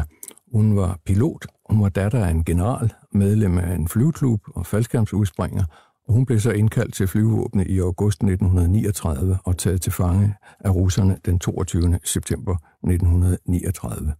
[0.52, 5.64] Hun var pilot, hun var datter af en general, medlem af en flyveklub og faldskærmsudspringer,
[6.08, 10.74] og hun blev så indkaldt til flyvevåbnet i august 1939 og taget til fange af
[10.74, 11.98] russerne den 22.
[12.04, 14.14] september 1939.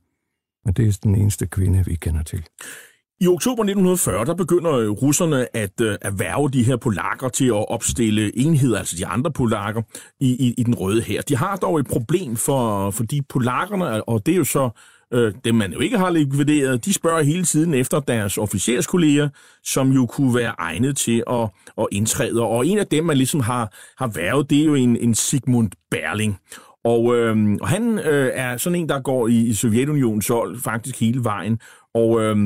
[0.65, 2.45] Men det er den eneste kvinde, vi kender til.
[3.21, 7.71] I oktober 1940, der begynder øh, russerne at øh, erhverve de her polakker til at
[7.71, 9.83] opstille enheder, altså de andre polakker,
[10.21, 11.23] i, i, i den røde her.
[11.23, 14.71] De har dog et problem for, for de polakkerne, og det er jo så
[15.13, 16.85] øh, dem, man jo ikke har likvideret.
[16.85, 19.29] De spørger hele tiden efter deres officerskolleger,
[19.65, 21.49] som jo kunne være egnet til at,
[21.79, 22.43] at indtræde.
[22.43, 25.71] Og en af dem, man ligesom har, har været, det er jo en, en Sigmund
[25.91, 26.39] Berling.
[26.85, 31.01] Og, øh, og han øh, er sådan en, der går i, i Sovjetunionens hold faktisk
[31.01, 31.59] hele vejen.
[31.95, 32.37] Og, øh,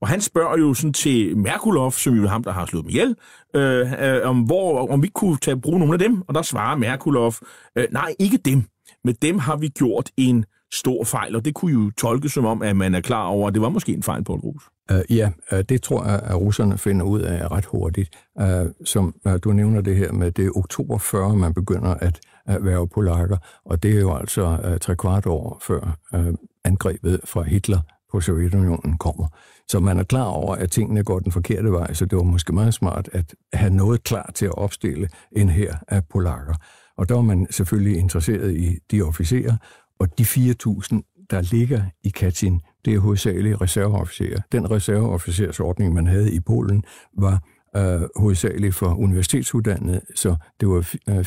[0.00, 2.90] og han spørger jo sådan til Merkulov, som jo er ham, der har slået dem
[2.90, 3.16] ihjel,
[3.54, 6.22] øh, øh, om, hvor, om vi kunne tage bruge nogle af dem.
[6.28, 7.34] Og der svarer Merkulov,
[7.76, 8.64] øh, nej, ikke dem.
[9.04, 12.62] Med dem har vi gjort en stor fejl, og det kunne jo tolkes som om,
[12.62, 14.62] at man er klar over, at det var måske en fejl på et rus.
[14.92, 18.10] Uh, ja, uh, det tror jeg, at russerne finder ud af ret hurtigt.
[18.40, 18.46] Uh,
[18.84, 22.64] som uh, du nævner det her med, det er oktober 40, man begynder at uh,
[22.64, 27.42] være polakker, og det er jo altså uh, tre kvart år før uh, angrebet fra
[27.42, 27.80] Hitler
[28.12, 29.26] på Sovjetunionen kommer.
[29.68, 32.52] Så man er klar over, at tingene går den forkerte vej, så det var måske
[32.52, 36.54] meget smart at have noget klar til at opstille en her af polakker.
[36.98, 39.56] Og der var man selvfølgelig interesseret i de officerer,
[40.00, 44.40] og de 4.000, der ligger i Katyn, det er hovedsageligt reserveofficerer.
[44.52, 46.84] Den reserveofficersordning, man havde i Polen,
[47.18, 47.42] var
[47.76, 50.76] øh, hovedsageligt for universitetsuddannede, så det var
[51.08, 51.24] øh, 4.000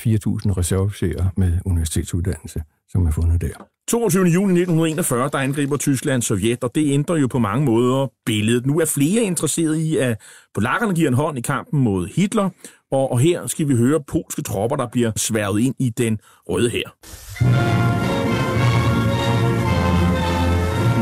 [0.58, 3.68] reserveofficerer med universitetsuddannelse, som er fundet der.
[3.88, 4.24] 22.
[4.24, 8.66] juni 1941, der angriber Tyskland Sovjet, og det ændrer jo på mange måder billedet.
[8.66, 10.22] Nu er flere interesseret i, at
[10.54, 12.50] polakkerne giver en hånd i kampen mod Hitler,
[12.92, 16.70] og, og her skal vi høre polske tropper, der bliver sværget ind i den røde
[16.70, 18.03] her.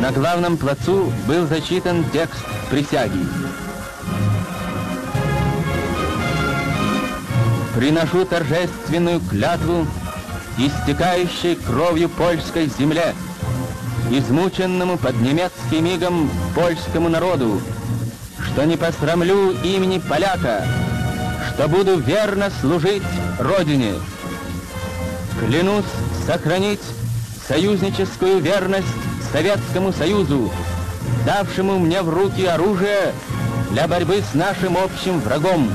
[0.02, 3.24] На главном плацу был зачитан текст присяги.
[7.76, 9.86] Приношу торжественную клятву
[10.58, 13.14] истекающей кровью польской земле,
[14.10, 17.62] измученному под немецким мигом польскому народу,
[18.44, 20.66] что не посрамлю имени поляка,
[21.54, 23.04] что буду верно служить
[23.38, 23.94] Родине.
[25.40, 25.86] Клянусь
[26.26, 26.82] сохранить
[27.48, 28.88] союзническую верность
[29.33, 30.51] Советскому Союзу,
[31.25, 33.13] давшему мне в руки оружие
[33.73, 35.69] для борьбы с нашим общим врагом.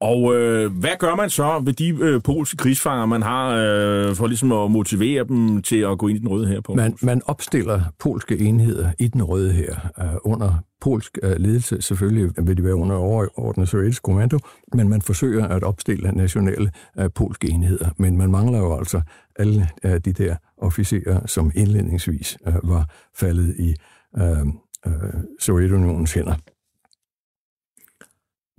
[0.00, 4.26] Og øh, hvad gør man så ved de øh, polske krigsfanger, man har, øh, for
[4.26, 6.74] ligesom at motivere dem til at gå ind i den røde her på?
[6.74, 11.82] Man, man opstiller polske enheder i den røde her øh, under polsk øh, ledelse.
[11.82, 14.38] Selvfølgelig vil de være under overordnet sovjetisk kommando,
[14.74, 17.88] men man forsøger at opstille nationale øh, polske enheder.
[17.98, 19.00] Men man mangler jo altså
[19.38, 23.75] alle øh, de der officerer, som indledningsvis øh, var faldet i
[24.17, 24.47] øh,
[24.87, 26.35] øh, Sovjetunionens hænder.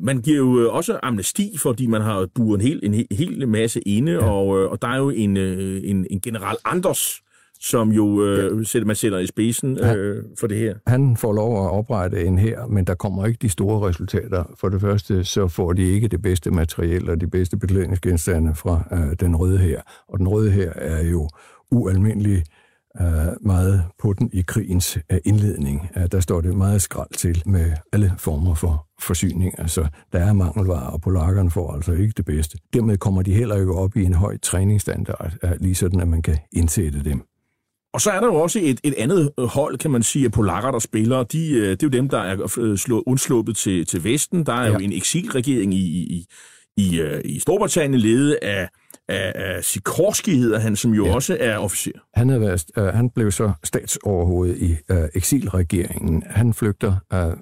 [0.03, 3.81] Man giver jo øh, også amnesti, fordi man har buret en hel, en hel, masse
[3.81, 4.31] inde, ja.
[4.31, 7.23] og, øh, og der er jo en, øh, en, en general Anders,
[7.61, 8.85] som jo øh, ja.
[8.85, 10.75] man sætter i spidsen øh, for det her.
[10.87, 14.45] Han får lov at oprette en her, men der kommer ikke de store resultater.
[14.61, 18.88] For det første, så får de ikke det bedste materiel og de bedste beklædningsgenstande fra
[18.93, 19.81] øh, den røde her.
[20.09, 21.29] Og den røde her er jo
[21.72, 22.42] ualmindelig
[23.00, 23.06] øh,
[23.40, 25.88] meget på den i krigens øh, indledning.
[25.96, 29.61] Øh, der står det meget skrald til med alle former for forsyning.
[29.61, 32.58] Altså, der er mangelvarer, og polakkerne får altså ikke det bedste.
[32.72, 36.22] Dermed kommer de heller ikke op i en høj træningsstandard, øh, lige sådan, at man
[36.22, 37.22] kan indsætte dem.
[37.94, 40.70] Og så er der jo også et, et andet hold, kan man sige, af polakker,
[40.70, 41.22] der spiller.
[41.22, 44.46] De, det er jo dem, der er slået, undsluppet til, til Vesten.
[44.46, 44.72] Der er ja.
[44.72, 46.26] jo en eksilregering i, i,
[46.76, 48.68] i, øh, i Storbritannien, ledet af,
[49.09, 51.15] af, af Sikorski, hedder han, som jo ja.
[51.15, 51.93] også er officer.
[52.15, 56.23] Han, er været, uh, han blev så statsoverhoved i uh, eksilregeringen.
[56.27, 57.33] Han flygter uh,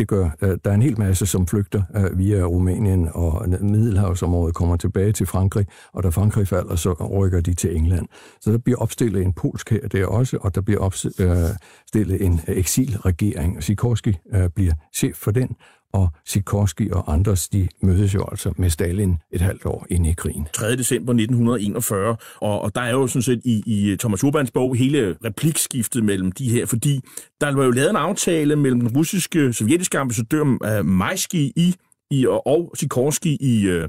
[0.00, 4.54] det gør, øh, der er en hel masse, som flygter øh, via Rumænien og Middelhavsområdet,
[4.54, 8.06] kommer tilbage til Frankrig, og da Frankrig falder, så rykker de til England.
[8.40, 13.62] Så der bliver opstillet en polsk her der også, og der bliver opstillet en eksilregering.
[13.62, 15.56] Sikorski øh, bliver chef for den,
[15.92, 20.12] og Sikorski og andre, de mødes jo altså med Stalin et halvt år inde i
[20.12, 20.46] krigen.
[20.54, 20.76] 3.
[20.76, 24.76] december 1941, og, og der er jo sådan set i, i øh, Thomas Urbans bog
[24.76, 27.00] hele replikskiftet mellem de her, fordi
[27.40, 31.74] der var jo lavet en aftale mellem den russiske, sovjetiske ambassadør uh, Majski i,
[32.10, 33.88] i, og Sikorski i, uh,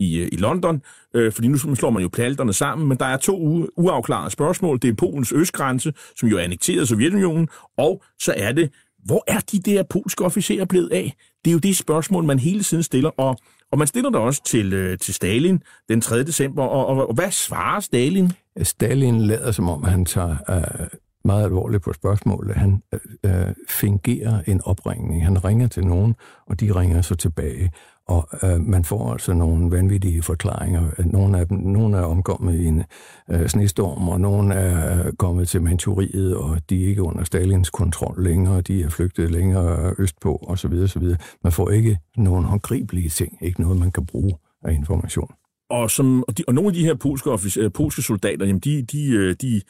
[0.00, 0.82] i, i London,
[1.14, 4.78] øh, fordi nu slår man jo planterne sammen, men der er to u- uafklarede spørgsmål.
[4.82, 8.70] Det er Polens østgrænse, som jo er annekteret af Sovjetunionen, og så er det,
[9.04, 11.16] hvor er de der polske officerer blevet af?
[11.44, 13.36] Det er jo de spørgsmål, man hele tiden stiller, og,
[13.72, 16.24] og man stiller det også til, øh, til Stalin den 3.
[16.24, 18.32] december, og, og, og hvad svarer Stalin?
[18.58, 20.86] Øh, Stalin lader som om, han tager øh,
[21.24, 22.56] meget alvorligt på spørgsmålet.
[22.56, 25.24] Han øh, øh, fingerer en opringning.
[25.24, 26.14] Han ringer til nogen,
[26.46, 27.70] og de ringer så tilbage.
[28.08, 30.90] Og øh, man får altså nogle vanvittige forklaringer.
[31.04, 32.84] Nogle af dem nogle er omkommet i en
[33.30, 37.70] øh, snestorm, og nogle er øh, kommet til Manchuriet, og de er ikke under Stalins
[37.70, 40.72] kontrol længere, de er flygtet længere østpå, osv.
[40.72, 41.02] osv.
[41.44, 44.32] Man får ikke nogen håndgribelige ting, ikke noget, man kan bruge
[44.64, 45.34] af information.
[45.70, 48.82] Og, som, og, de, og nogle af de her polske, officer, polske soldater, jamen de,
[48.82, 49.60] de, øh, de,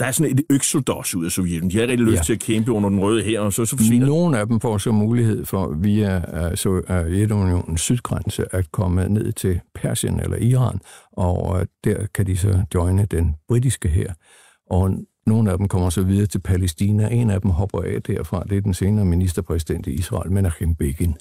[0.00, 1.70] der er sådan et økseldos ud af Sovjetunionen.
[1.70, 2.22] De har rigtig lyst ja.
[2.22, 4.78] til at kæmpe under den røde her, og så, så forsvinder Nogle af dem får
[4.78, 10.80] så mulighed for via uh, Sovjetunionens sydgrænse at komme ned til Persien eller Iran,
[11.12, 14.12] og uh, der kan de så joine den britiske her.
[14.70, 14.90] Og
[15.30, 17.08] nogle af dem kommer så videre til Palæstina.
[17.08, 18.44] En af dem hopper af derfra.
[18.50, 21.14] Det er den senere ministerpræsident i Israel, Menachem Begin.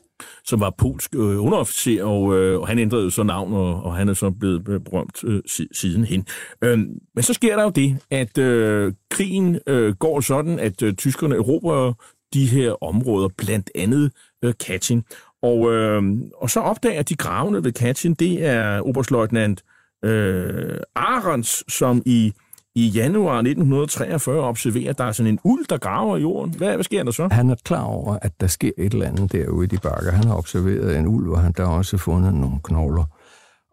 [0.45, 3.95] Som var polsk øh, underofficer, og, øh, og han ændrede jo så navn, og, og
[3.95, 5.41] han er så blevet berømt øh,
[5.72, 6.26] sidenhen.
[6.62, 6.78] Øh,
[7.15, 11.36] men så sker der jo det, at øh, krigen øh, går sådan, at øh, tyskerne
[11.36, 11.93] erobrer
[12.34, 14.12] de her områder, blandt andet
[14.43, 15.02] øh, Katyn.
[15.41, 16.04] Og, øh,
[16.41, 19.63] og så opdager de gravene ved Katyn, det er oberstløjtnant
[20.06, 22.34] øh, Arons, som i
[22.80, 26.54] i januar 1943 observerer, at der er sådan en uld, der graver i jorden.
[26.54, 27.28] Hvad, hvad sker der så?
[27.32, 30.12] Han er klar over, at der sker et eller andet derude i de bakker.
[30.12, 33.04] Han har observeret en uld, og han der har også fundet nogle knogler.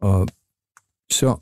[0.00, 0.28] Og
[1.10, 1.36] så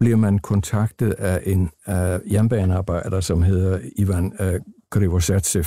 [0.00, 5.64] bliver man kontaktet af en uh, jernbanearbejder, som hedder Ivan uh, Grivosatsev.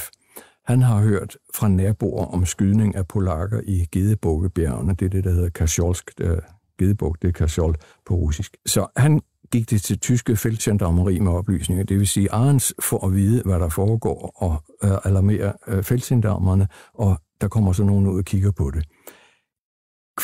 [0.66, 4.96] Han har hørt fra naboer om skydning af polakker i Gedebukkebjergene.
[4.96, 6.12] Det er det, der hedder Kasjolsk.
[6.24, 6.38] Uh, øh,
[6.78, 7.76] Gedebuk, det er Kasjol
[8.06, 8.58] på russisk.
[8.66, 9.22] Så han
[9.52, 11.84] gik det til tyske feltgendarmeri med oplysninger.
[11.84, 16.68] Det vil sige, Arens får at vide, hvad der foregår, og øh, alarmerer øh, feltgendarmerne,
[16.94, 18.86] og der kommer så nogen ud og kigger på det.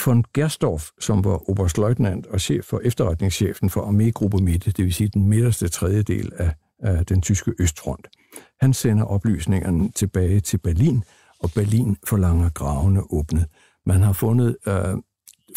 [0.05, 5.09] Von Gerstorff, som var oberstløjtnant og chef for efterretningschefen for armégruppe Mitte, det vil sige
[5.13, 8.07] den midterste tredjedel af, af den tyske østfront,
[8.61, 11.03] han sender oplysningerne tilbage til Berlin,
[11.39, 13.45] og Berlin forlanger gravene åbnet.
[13.85, 14.95] Man har fundet, øh,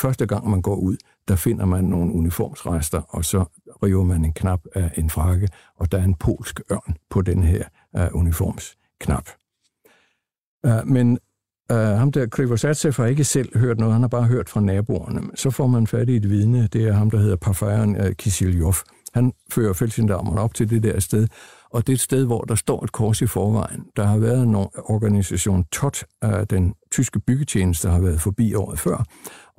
[0.00, 0.96] første gang man går ud,
[1.28, 3.44] der finder man nogle uniformsrester, og så
[3.82, 7.42] river man en knap af en frakke, og der er en polsk ørn på den
[7.42, 7.64] her
[7.98, 9.28] uh, uniformsknap.
[10.66, 11.18] Uh, men
[11.72, 15.20] uh, ham der, Krivosatsev, har ikke selv hørt noget, han har bare hørt fra naboerne.
[15.34, 18.74] Så får man fat i et vidne, det er ham, der hedder Parfajan uh, Kisiljov.
[19.14, 21.28] Han fører feltgendarmerne op til det der sted,
[21.70, 23.84] og det er et sted, hvor der står et kors i forvejen.
[23.96, 24.54] Der har været en
[24.84, 26.04] organisation TOT,
[26.50, 29.04] den tyske byggetjeneste, der har været forbi året før,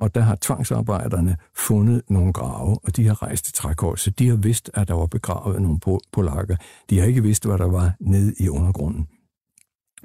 [0.00, 4.28] og der har tvangsarbejderne fundet nogle grave, og de har rejst et trækors, så de
[4.28, 5.80] har vidst, at der var begravet nogle
[6.12, 6.56] polakker.
[6.90, 9.08] De har ikke vidst, hvad der var nede i undergrunden.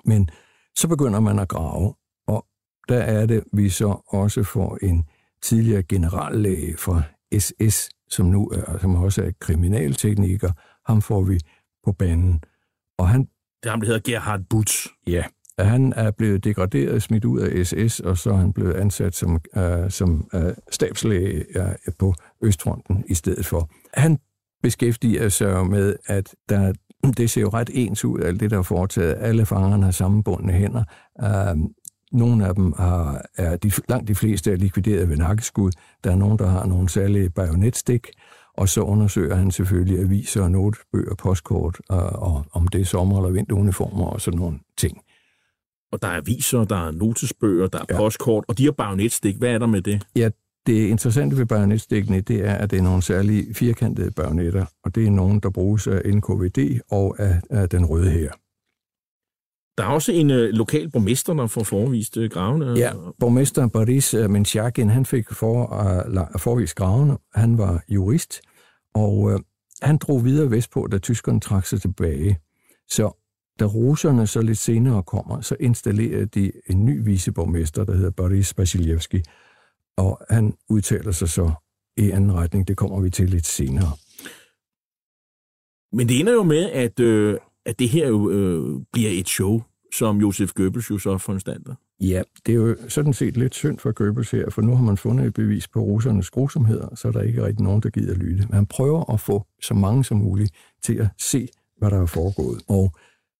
[0.05, 0.29] Men
[0.75, 1.93] så begynder man at grave,
[2.27, 2.45] og
[2.89, 5.05] der er det, vi så også får en
[5.41, 7.01] tidligere generallæge fra
[7.39, 10.51] SS, som nu er, som også er kriminaltekniker,
[10.85, 11.39] ham får vi
[11.83, 12.43] på banen.
[12.97, 13.21] Og han,
[13.63, 14.87] det er ham, der hedder Gerhard Butz.
[15.07, 15.23] Ja,
[15.65, 19.39] han er blevet degraderet, smidt ud af SS, og så er han blevet ansat som,
[19.57, 20.41] uh, som uh,
[20.71, 23.69] stabslæge uh, på Østfronten i stedet for.
[23.93, 24.19] Han
[24.63, 26.73] beskæftiger sig med, at der,
[27.17, 29.15] det ser jo ret ens ud, alt det, der er foretaget.
[29.19, 30.83] Alle fangerne har sammenbundne hænder.
[31.23, 31.59] Uh,
[32.11, 35.71] nogle af dem har, er de, langt de fleste er likvideret ved nakkeskud.
[36.03, 38.07] Der er nogen, der har nogle særlige bajonetstik.
[38.57, 43.31] Og så undersøger han selvfølgelig aviser, notebøger, postkort, og, og om det er sommer- eller
[43.31, 45.01] vinteruniformer og sådan nogle ting.
[45.91, 47.97] Og der er aviser, der er notesbøger, der er ja.
[47.97, 49.37] postkort, og de har bajonetstik.
[49.37, 50.07] Hvad er der med det?
[50.15, 50.29] Ja,
[50.67, 55.05] det interessante ved bajonetstikkene, det er, at det er nogle særlige firkantede bajonetter, og det
[55.05, 58.31] er nogle, der bruges af NKVD og af, af den røde her.
[59.77, 62.65] Der er også en øh, lokal borgmester, der får forvist øh, gravene.
[62.65, 65.73] Ja, borgmester Boris øh, Menchakin, han fik for,
[66.07, 67.17] uh, forvist gravene.
[67.35, 68.41] Han var jurist,
[68.93, 69.39] og uh,
[69.81, 72.39] han drog videre vestpå, da tyskerne trak sig tilbage.
[72.89, 73.20] Så
[73.61, 78.53] da russerne så lidt senere kommer, så installerer de en ny viceborgmester, der hedder Boris
[78.53, 79.21] Basiljevski,
[79.97, 81.51] og han udtaler sig så
[81.97, 82.67] i anden retning.
[82.67, 83.91] Det kommer vi til lidt senere.
[85.91, 89.61] Men det ender jo med, at, øh, at det her jo øh, bliver et show,
[89.95, 91.75] som Josef Goebbels jo så foranstalter.
[91.99, 94.97] Ja, det er jo sådan set lidt synd for Goebbels her, for nu har man
[94.97, 98.45] fundet et bevis på russernes grusomheder, så er der ikke rigtig nogen, der gider lytte.
[98.47, 100.51] Men han prøver at få så mange som muligt
[100.83, 101.47] til at se,
[101.77, 102.61] hvad der er foregået.
[102.67, 102.91] Og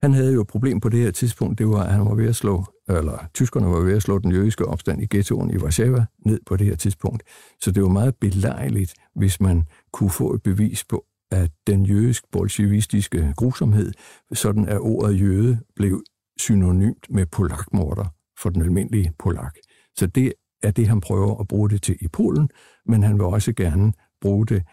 [0.02, 2.28] han havde jo et problem på det her tidspunkt, det var, at han var ved
[2.28, 6.06] at slå, eller tyskerne var ved at slå den jødiske opstand i ghettoen i Warszawa
[6.26, 7.24] ned på det her tidspunkt.
[7.62, 13.34] Så det var meget belejligt, hvis man kunne få et bevis på, at den jødisk-bolsjevistiske
[13.38, 13.92] grusomhed,
[14.34, 16.04] sådan at ordet jøde blev
[16.40, 18.06] synonymt med polakmorder
[18.42, 19.56] for den almindelige polak.
[19.98, 20.34] Så det
[20.64, 22.50] er det, han prøver at bruge det til i Polen,
[22.86, 24.64] men han vil også gerne bruge det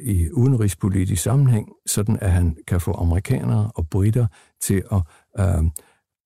[0.00, 4.26] i udenrigspolitisk sammenhæng, sådan at han kan få amerikanere og britter
[4.62, 5.02] til at
[5.40, 5.64] uh,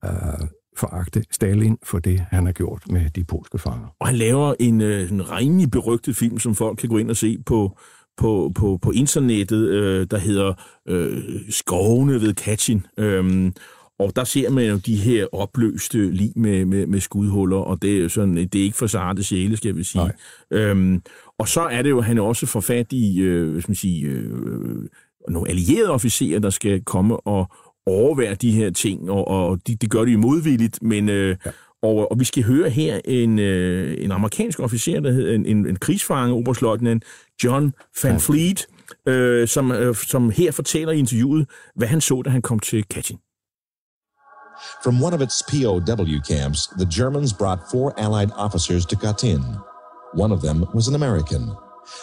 [0.07, 3.87] uh, foragte Stalin for det, han har gjort med de polske fanger.
[4.01, 7.39] Og han laver en, en rimelig berygtet film, som folk kan gå ind og se
[7.47, 7.79] på,
[8.17, 10.55] på, på, på internettet, øh, der hedder
[10.89, 12.81] øh, Skovene ved Katyn.
[12.99, 13.53] Øhm,
[13.99, 18.05] og der ser man jo de her opløste lig med, med, med skudhuller, og det
[18.05, 20.13] er, sådan, det er ikke for sarte sjæle, skal vi sige.
[20.51, 21.03] Øhm,
[21.39, 23.76] og så er det jo, at han også får fat i øh, hvad skal man
[23.76, 24.89] sige, øh,
[25.28, 27.51] nogle allierede officerer, der skal komme og
[27.87, 31.09] overvære de her ting, og, og de, de gør det jo modvilligt, men...
[31.09, 31.51] Øh, ja.
[31.82, 35.66] Og, og vi skal høre her en, øh, en amerikansk officer, der hedder en, en,
[35.66, 37.05] en krigsfange, oberstløjtnant
[37.45, 38.66] John Van Fleet,
[39.07, 42.84] øh, som, øh, som her fortæller i interviewet, hvad han så, da han kom til
[42.84, 43.16] Katyn.
[44.84, 49.43] From one of its POW camps, the Germans brought four Allied officers to Katyn.
[50.17, 51.55] One of them was an American,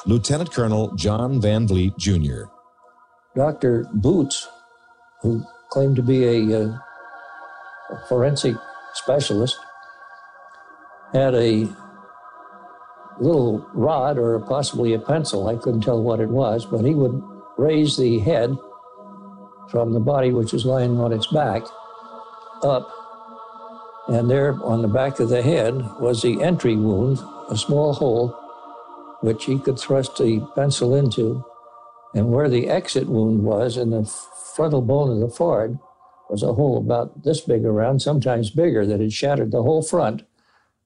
[0.06, 2.44] Lieutenant Colonel John Van Vliet Jr.
[3.36, 3.88] Dr.
[3.92, 4.48] Boots,
[5.24, 6.78] who claimed to be a, uh,
[7.90, 8.56] a forensic
[8.94, 9.58] specialist,
[11.12, 11.68] had a
[13.20, 15.48] little rod or possibly a pencil.
[15.48, 17.20] I couldn't tell what it was, but he would
[17.58, 18.56] raise the head
[19.72, 21.64] from the body, which was lying on its back,
[22.62, 22.88] up,
[24.08, 27.20] and there on the back of the head was the entry wound,
[27.50, 28.36] a small hole,
[29.22, 31.44] which he could thrust the pencil into.
[32.16, 34.06] And where the exit wound was in the
[34.56, 35.80] frontal bone of the forehead
[36.30, 40.24] was a hole about this big around, sometimes bigger, that had shattered the whole front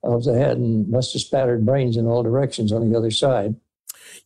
[0.03, 3.55] of the head and must have spattered brains in all directions on the other side.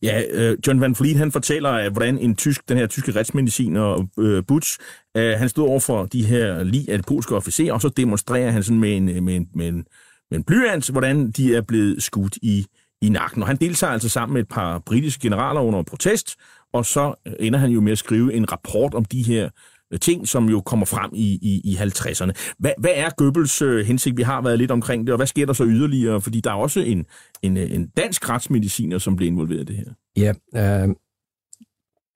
[0.02, 4.06] Ja, øh, John Van Fleet, han fortæller, øh, hvordan en tysk, den her tyske retsmediciner,
[4.18, 4.78] øh, Butch,
[5.16, 8.62] øh, han stod over for de her lige af polske officerer, og så demonstrerer han
[8.62, 9.84] sådan med en, øh, med en, med en,
[10.32, 12.66] men blyant, hvordan de er blevet skudt i,
[13.02, 13.42] i nakken.
[13.42, 16.36] Og han deltager altså sammen med et par britiske generaler under protest,
[16.72, 19.48] og så øh, ender han jo med at skrive en rapport om de her
[19.92, 22.54] øh, ting, som jo kommer frem i, i, i 50'erne.
[22.58, 24.16] Hvad, hvad er Goebbels øh, hensigt?
[24.16, 26.20] Vi har været lidt omkring det, og hvad sker der så yderligere?
[26.20, 27.06] Fordi der er også en,
[27.42, 29.92] en, øh, en dansk retsmediciner, som bliver involveret i det her.
[30.16, 30.94] Ja, øh,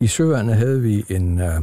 [0.01, 1.61] I Søværnet havde vi en øh,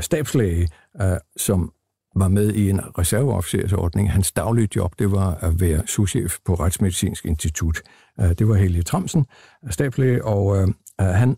[0.00, 0.68] stabslæge,
[1.02, 1.72] øh, som
[2.16, 4.12] var med i en reserveofficersordning.
[4.12, 7.82] Hans daglige job, det var at være souschef på Retsmedicinsk Institut.
[8.20, 9.26] Øh, det var Helge Tramsen,
[9.64, 11.36] øh, stablæge, og øh, han,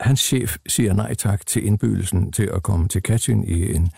[0.00, 3.90] hans chef siger nej tak til indbydelsen til at komme til Katyn i en,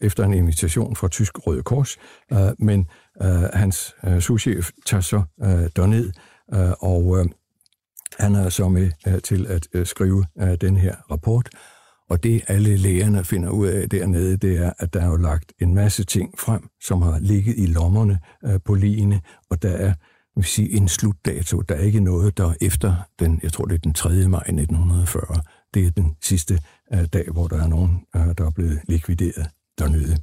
[0.00, 1.96] efter en invitation fra Tysk Røde Kors,
[2.58, 2.86] men
[3.52, 5.22] hans souschef tager så
[5.76, 6.12] derned,
[6.80, 7.26] og
[8.18, 10.24] han er så med til at skrive
[10.60, 11.48] den her rapport.
[12.10, 15.52] Og det alle lægerne finder ud af dernede, det er, at der er jo lagt
[15.60, 19.94] en masse ting frem, som har ligget i lommerne uh, på ligene, og der er
[20.36, 21.60] vil sige, en slutdato.
[21.60, 24.08] Der er ikke noget, der efter den, jeg tror det er den 3.
[24.28, 25.40] maj 1940,
[25.74, 26.58] det er den sidste
[26.94, 29.46] uh, dag, hvor der er nogen, uh, der er blevet likvideret
[29.78, 30.16] dernede.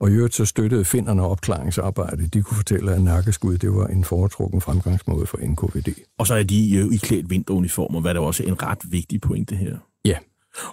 [0.00, 2.26] Og i øvrigt så støttede finderne opklaringsarbejde.
[2.26, 5.88] De kunne fortælle, at nakkeskud det var en foretrukken fremgangsmåde for NKVD.
[6.18, 9.56] Og så er de i klædt vinteruniformer, hvad der også er en ret vigtig pointe
[9.56, 9.78] her.
[10.04, 10.18] Ja.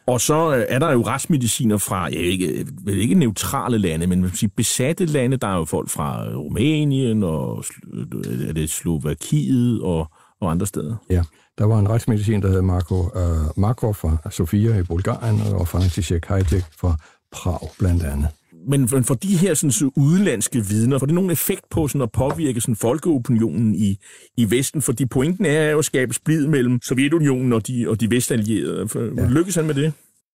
[0.05, 4.21] Og så øh, er der jo restmediciner fra, ja, ikke, øh, ikke neutrale lande, men
[4.21, 5.37] man sige, besatte lande.
[5.37, 7.63] Der er jo folk fra øh, Rumænien og
[7.93, 10.11] øh, er det Slovakiet og,
[10.41, 10.95] og andre steder.
[11.09, 11.23] Ja,
[11.57, 16.25] der var en retsmedicin, der hed Marko uh, Markov fra Sofia i Bulgarien, og František
[16.25, 16.95] Hajtek fra
[17.31, 18.27] Prag blandt andet
[18.67, 22.11] men for de her sådan, så udenlandske vidner, får det nogen effekt på sådan, at
[22.11, 23.97] påvirke sådan, folkeopinionen i,
[24.37, 24.81] i Vesten?
[24.81, 28.89] Fordi pointen er jo at skabe splid mellem Sovjetunionen og de, og de vestallierede.
[28.95, 29.27] Ja.
[29.27, 29.93] Lykkes han med det?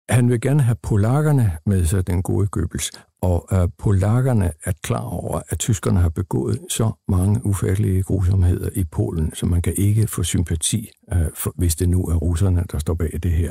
[0.08, 2.90] Han vil gerne have polakkerne med sig, den gode Goebbels.
[3.22, 8.84] Og uh, polakkerne er klar over, at tyskerne har begået så mange ufattelige grusomheder i
[8.84, 12.78] Polen, så man kan ikke få sympati, uh, for, hvis det nu er russerne, der
[12.78, 13.50] står bag det her.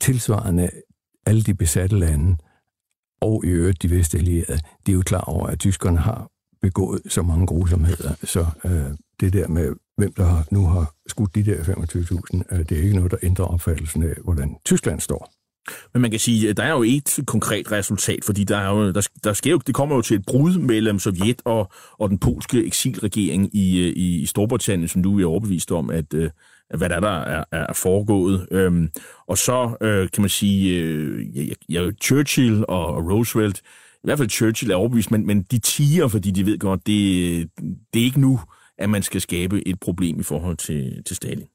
[0.00, 0.70] Tilsvarende
[1.26, 2.36] alle de besatte lande
[3.20, 6.28] og i øvrigt de vestallierede, de er jo klar over, at tyskerne har
[6.62, 11.34] begået så mange grusomheder, så øh, det der med, hvem der har, nu har skudt
[11.34, 15.32] de der 25.000, øh, det er ikke noget, der ændrer opfattelsen af, hvordan Tyskland står.
[15.92, 18.92] Men man kan sige, at der er jo et konkret resultat, fordi der, er jo,
[18.92, 22.18] der, der sker jo, det kommer jo til et brud mellem Sovjet og, og den
[22.18, 26.30] polske eksilregering i, øh, i, i Storbritannien, som du er overbevist om, at, øh,
[26.76, 28.46] hvad der, der er, er foregået.
[28.50, 28.90] Øhm,
[29.26, 33.62] og så øh, kan man sige, øh, ja, ja, Churchill og, og Roosevelt,
[33.94, 37.50] i hvert fald Churchill er overbevist, men, men de tiger, fordi de ved godt, det,
[37.94, 38.40] det er ikke nu,
[38.78, 41.46] at man skal skabe et problem i forhold til, til Stalin.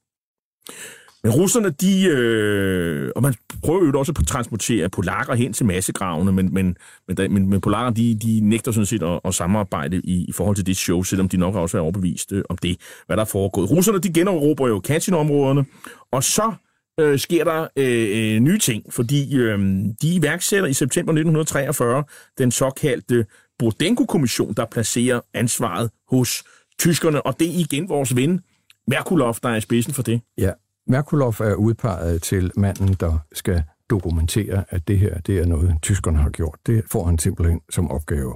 [1.24, 6.32] Men russerne, de, øh, og man prøver jo også at transportere polakker hen til massegravene,
[6.32, 6.76] men, men,
[7.08, 10.56] men, men, men polakker, de, de nægter sådan set at, at samarbejde i, i forhold
[10.56, 13.26] til det show, selvom de nok også er overbeviste øh, om det, hvad der er
[13.26, 13.70] foregået.
[13.70, 15.64] Russerne, de generober jo Katyn-områderne,
[16.12, 16.52] og så
[17.00, 19.58] øh, sker der øh, øh, nye ting, fordi øh,
[20.02, 22.04] de iværksætter i september 1943
[22.38, 23.26] den såkaldte
[23.58, 26.44] Bordenko-kommission, der placerer ansvaret hos
[26.78, 28.40] tyskerne, og det er igen vores ven
[28.88, 30.20] Merkulov, der er i spidsen for det.
[30.38, 30.50] Ja,
[30.86, 36.18] Merkulov er udpeget til manden, der skal dokumentere, at det her det er noget, tyskerne
[36.18, 36.58] har gjort.
[36.66, 38.34] Det får han simpelthen som opgave.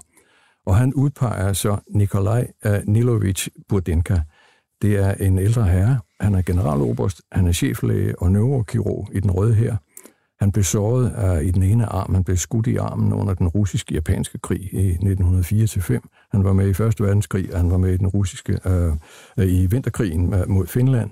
[0.66, 4.20] Og han udpeger så Nikolaj eh, Nilovich Burdenka.
[4.82, 6.00] Det er en ældre herre.
[6.20, 9.76] Han er generaloberst, han er cheflæge og neurokirurg i den røde her.
[10.40, 12.14] Han blev såret af, i den ene arm.
[12.14, 16.28] Han blev skudt i armen under den russiske-japanske krig i 1904-5.
[16.30, 19.66] Han var med i Første Verdenskrig, og han var med i den russiske øh, i
[19.66, 21.10] vinterkrigen mod Finland.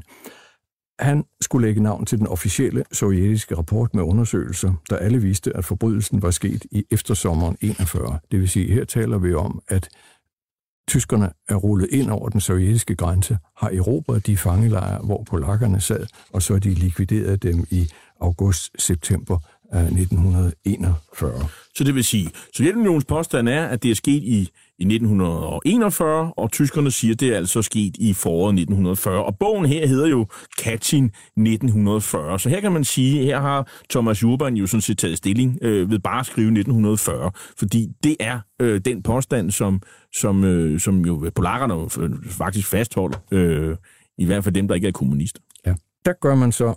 [0.98, 5.64] Han skulle lægge navn til den officielle sovjetiske rapport med undersøgelser, der alle viste, at
[5.64, 8.18] forbrydelsen var sket i eftersommeren 41.
[8.30, 9.88] Det vil sige, her taler vi om, at
[10.88, 16.06] tyskerne er rullet ind over den sovjetiske grænse, har erobret de fangelejre, hvor polakkerne sad,
[16.32, 17.90] og så de likvideret dem i
[18.20, 19.38] august-september
[19.74, 21.48] øh, 1941.
[21.74, 26.52] Så det vil sige, Sovjetunionens påstand er, at det er sket i i 1941, og
[26.52, 29.24] tyskerne siger, at det er altså sket i foråret 1940.
[29.24, 30.26] Og bogen her hedder jo
[30.58, 32.38] Katyn 1940.
[32.38, 35.90] Så her kan man sige, her har Thomas Urban jo sådan set taget stilling øh,
[35.90, 39.82] ved bare at skrive 1940, fordi det er øh, den påstand, som,
[40.14, 43.76] som, øh, som jo polakkerne øh, faktisk fastholder, øh,
[44.18, 45.40] i hvert fald dem, der ikke er kommunister.
[45.66, 45.74] Ja,
[46.04, 46.74] der gør man så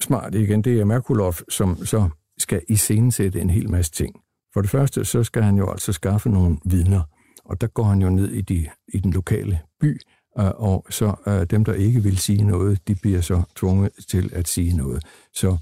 [0.00, 0.62] smart igen.
[0.62, 2.08] Det er Merkulov, som så
[2.38, 4.16] skal iscenesætte en hel masse ting.
[4.54, 7.02] For det første, så skal han jo altså skaffe nogle vidner.
[7.50, 10.00] Og der går han jo ned i, de, i den lokale by,
[10.38, 14.30] øh, og så øh, dem, der ikke vil sige noget, de bliver så tvunget til
[14.32, 15.04] at sige noget.
[15.34, 15.56] Så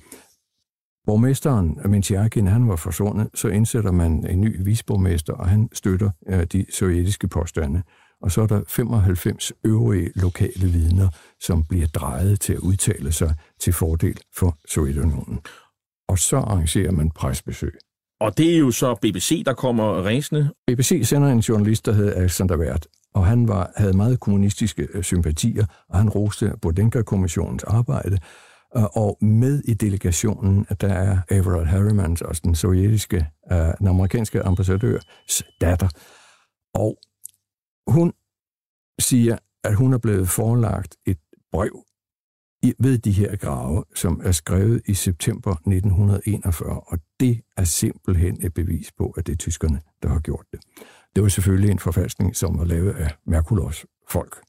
[1.06, 6.10] borgmesteren, øh, mens han var forsvundet, så indsætter man en ny visborgmester, og han støtter
[6.28, 7.82] øh, de sovjetiske påstande.
[8.20, 11.08] Og så er der 95 øvrige lokale vidner,
[11.40, 15.40] som bliver drejet til at udtale sig til fordel for Sovjetunionen.
[16.08, 17.78] Og så arrangerer man presbesøg.
[18.20, 20.50] Og det er jo så BBC, der kommer ræsende.
[20.66, 25.02] BBC sender en journalist, der hedder Alexander Wert, og han var, havde meget kommunistiske øh,
[25.02, 28.18] sympatier, og han roste Bodenka-kommissionens arbejde.
[28.76, 34.42] Øh, og med i delegationen, der er Averell Harriman, også den sovjetiske, øh, den amerikanske
[34.42, 35.88] ambassadørs datter.
[36.74, 36.98] Og
[37.86, 38.12] hun
[39.00, 41.18] siger, at hun er blevet forelagt et
[41.52, 41.84] brev
[42.78, 48.54] ved de her grave, som er skrevet i september 1941, og det er simpelthen et
[48.54, 50.60] bevis på, at det er tyskerne, der har gjort det.
[51.16, 54.42] Det var selvfølgelig en forfalskning, som var lavet af Merkulovs folk.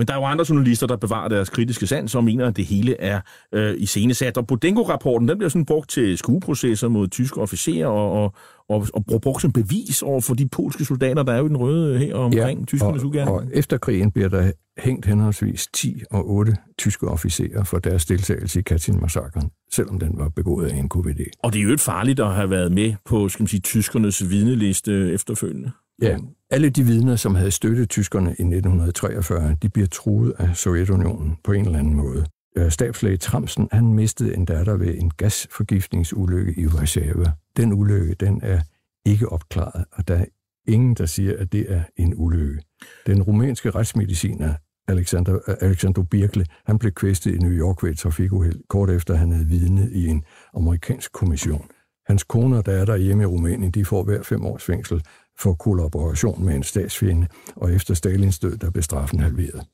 [0.00, 2.64] Men der er jo andre journalister, der bevarer deres kritiske sans og mener, at det
[2.64, 3.20] hele er
[3.54, 4.36] øh, iscenesat.
[4.36, 8.22] Og Bodenko-rapporten, den bliver sådan brugt til skueprocesser mod tyske officerer og,
[8.68, 11.48] og, og, og brugt som bevis over for de polske soldater, der er jo i
[11.48, 13.36] den røde her omkring ja, tyskernes ugerning.
[13.36, 18.60] og efter krigen bliver der hængt henholdsvis 10 og 8 tyske officerer for deres deltagelse
[18.60, 21.20] i Katyn-massakren, selvom den var begået af en KVD.
[21.42, 24.30] Og det er jo ikke farligt at have været med på skal man sige, tyskernes
[24.30, 25.70] vidneliste efterfølgende.
[26.02, 26.18] Ja,
[26.50, 31.52] alle de vidner, som havde støttet tyskerne i 1943, de bliver truet af Sovjetunionen på
[31.52, 32.26] en eller anden måde.
[32.56, 37.32] Øh, Stabslæge Tramsen, han mistede en datter ved en gasforgiftningsulykke i Warszawa.
[37.56, 38.60] Den ulykke, den er
[39.06, 40.24] ikke opklaret, og der er
[40.68, 42.62] ingen, der siger, at det er en ulykke.
[43.06, 44.54] Den rumænske retsmediciner
[44.90, 49.32] Alexander, Alexander Birkle, han blev kvæstet i New York ved et trafikuheld, kort efter han
[49.32, 50.24] havde vidnet i en
[50.54, 51.66] amerikansk kommission.
[52.06, 55.02] Hans kone og datter hjemme i Rumænien, de får hver fem års fængsel
[55.38, 57.26] for kollaboration med en statsfjende,
[57.56, 59.64] og efter Stalins død, der blev straffen halveret.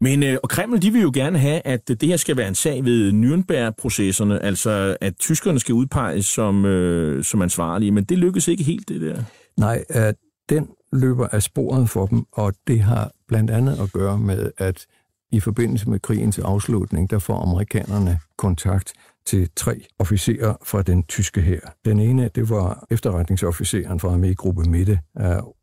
[0.00, 2.54] Men øh, og Kreml, de vil jo gerne have, at det her skal være en
[2.54, 8.48] sag ved Nürnberg-processerne, altså at tyskerne skal udpeges som, øh, som ansvarlige, men det lykkes
[8.48, 9.22] ikke helt, det der.
[9.56, 10.14] Nej, at
[10.48, 14.86] den løber af sporet for dem, og det har blandt andet at gøre med, at
[15.30, 18.92] i forbindelse med krigens afslutning, der får amerikanerne kontakt
[19.26, 21.74] til tre officerer fra den tyske hær.
[21.84, 25.00] Den ene, det var efterretningsofficeren fra armégruppe Mitte,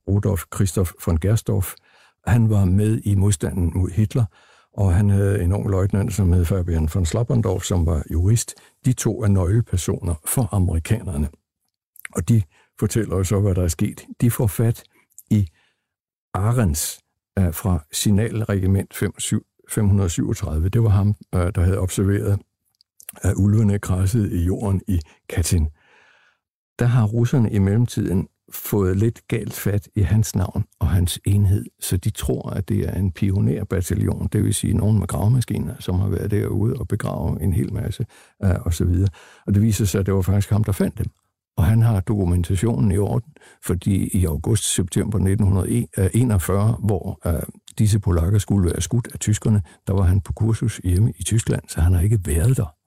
[0.07, 1.73] Rudolf Christoph von Gerstorff.
[2.27, 4.25] Han var med i modstanden mod Hitler,
[4.73, 8.53] og han havde en ung løjtnant, som hed Fabian von Slappendorf, som var jurist.
[8.85, 11.29] De to er nøglepersoner for amerikanerne.
[12.15, 12.41] Og de
[12.79, 14.05] fortæller jo så, hvad der er sket.
[14.21, 14.83] De får fat
[15.31, 15.47] i
[16.33, 16.99] Arens
[17.39, 18.93] Øh, fra Signalregiment
[19.69, 20.69] 537.
[20.69, 22.39] Det var ham, øh, der havde observeret,
[23.21, 25.65] at ulvene krassede i jorden i Katyn.
[26.79, 31.65] Der har russerne i mellemtiden fået lidt galt fat i hans navn og hans enhed,
[31.79, 35.99] så de tror, at det er en pionerbataljon, det vil sige nogen med gravemaskiner, som
[35.99, 38.05] har været derude og begrave en hel masse
[38.39, 38.57] osv.
[38.65, 39.09] og så videre.
[39.47, 41.07] Og det viser sig, at det var faktisk ham, der fandt dem.
[41.59, 43.33] Og han har dokumentationen i orden,
[43.65, 47.33] fordi i august-september 1941, øh, hvor uh,
[47.79, 51.61] disse polakker skulle være skudt af tyskerne, der var han på kursus hjemme i Tyskland,
[51.67, 52.78] så han har ikke været der.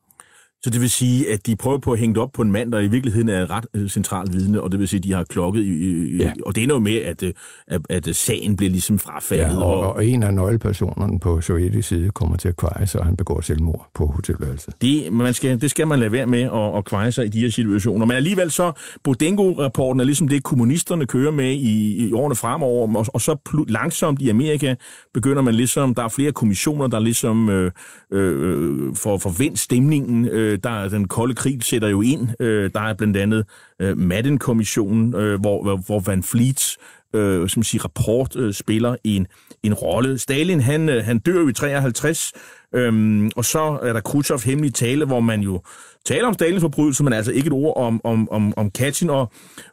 [0.65, 2.73] Så det vil sige, at de prøver på at hænge det op på en mand,
[2.73, 5.25] der i virkeligheden er ret øh, centralt vidne, og det vil sige, at de har
[5.25, 6.33] klokket, i, ja.
[6.47, 7.33] og det ender jo med, at, øh,
[7.67, 9.45] at, at sagen bliver ligesom frafaldet.
[9.45, 13.07] Ja, og, og en af nøglepersonerne på sovjetisk side kommer til at kveje sig, og
[13.07, 14.75] han begår selvmord på hotelværelset.
[14.83, 17.41] Det, man skal, det skal man lade være med at, at kveje sig i de
[17.41, 18.07] her situationer.
[18.07, 18.73] Men alligevel så,
[19.05, 23.37] Bodengo-rapporten er ligesom det, kommunisterne kører med i, i årene fremover, og, og så
[23.69, 24.75] langsomt i Amerika
[25.15, 27.71] begynder man ligesom, der er flere kommissioner, der ligesom øh,
[28.13, 32.29] øh, får forvendt stemningen, øh, Øh, der den kolde krig sætter jo ind.
[32.41, 33.45] Øh, der er blandt andet
[33.81, 36.79] øh, Madden-kommissionen, øh, hvor, hvor Van Fleets
[37.15, 39.27] øh, som siger, rapport øh, spiller en,
[39.63, 40.19] en rolle.
[40.19, 42.33] Stalin, han, øh, han dør jo i 53,
[42.75, 45.61] øhm, og så er der Khrushchev hemmelig tale, hvor man jo
[46.05, 49.09] taler om Stalins forbrydelse, men altså ikke et ord om, om, om, om Katyn.
[49.11, 49.33] Og,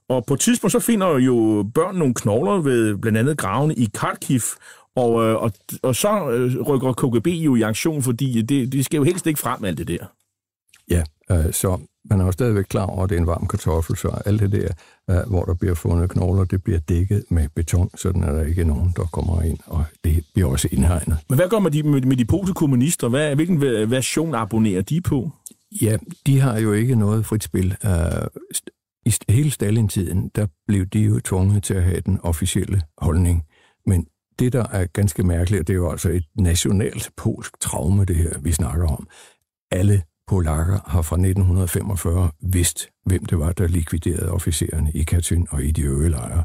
[0.10, 3.90] og på et tidspunkt så finder jo børn nogle knogler ved blandt andet gravene i
[3.94, 4.42] Kharkiv,
[4.96, 5.52] og, øh, og,
[5.84, 9.40] og så øh, rykker KGB jo i aktion, fordi det, det skal jo helst ikke
[9.40, 10.06] frem alt det der.
[10.90, 11.78] Ja, øh, så
[12.10, 14.52] man er jo stadigvæk klar over, at det er en varm kartoffel, så alt det
[14.52, 14.68] der,
[15.10, 18.62] øh, hvor der bliver fundet knogler, det bliver dækket med beton, sådan at der ikke
[18.62, 21.18] er nogen, der kommer ind, og det bliver også indhegnet.
[21.30, 23.10] Men hvad gør man de, med, med de polske kommunister?
[23.10, 23.62] Hvad, hvilken
[23.92, 25.32] version abonnerer de på?
[25.82, 27.78] Ja, de har jo ikke noget frit spil.
[27.84, 28.42] Uh,
[29.06, 33.44] I hele Stalin-tiden, der blev de jo tvunget til at have den officielle holdning.
[33.86, 34.06] Men
[34.40, 38.40] det, der er ganske mærkeligt, det er jo altså et nationalt polsk traume, det her,
[38.40, 39.08] vi snakker om.
[39.72, 45.64] Alle polakker har fra 1945 vidst, hvem det var, der likviderede officererne i Katyn og
[45.64, 46.44] i de øvrige lejre.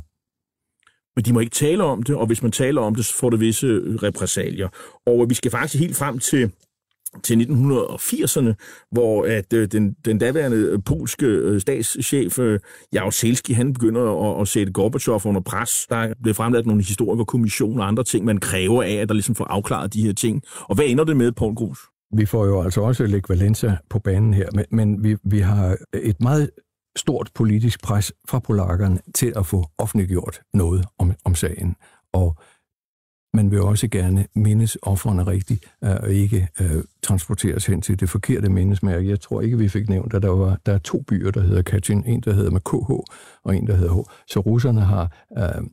[1.16, 3.30] Men de må ikke tale om det, og hvis man taler om det, så får
[3.30, 3.66] det visse
[4.02, 4.68] repressalier.
[5.06, 6.52] Og vi skal faktisk helt frem til
[7.22, 8.52] til 1980'erne,
[8.92, 12.60] hvor at øh, den, den daværende øh, polske øh, statschef øh,
[12.92, 15.86] Jaruzelski, han begynder at, at sætte Gorbachev under pres.
[15.88, 19.44] Der blev fremlagt nogle historikerkommissioner og andre ting, man kræver af, at der ligesom får
[19.44, 20.42] afklaret de her ting.
[20.60, 21.78] Og hvad ender det med, Paul Grus?
[22.16, 25.76] Vi får jo altså også Lech Valenza på banen her, men, men vi, vi har
[25.94, 26.50] et meget
[26.96, 31.76] stort politisk pres fra polakkerne til at få offentliggjort noget om, om sagen.
[32.12, 32.36] Og
[33.34, 38.08] man vil også gerne mindes offerne rigtigt, øh, og ikke øh, transporteres hen til det
[38.08, 39.08] forkerte mindesmærke.
[39.08, 41.62] Jeg tror ikke, vi fik nævnt, at der, var, der er to byer, der hedder
[41.62, 42.02] Katyn.
[42.06, 42.90] En, der hedder med KH,
[43.44, 43.98] og en, der hedder H.
[44.26, 45.66] Så russerne har øh,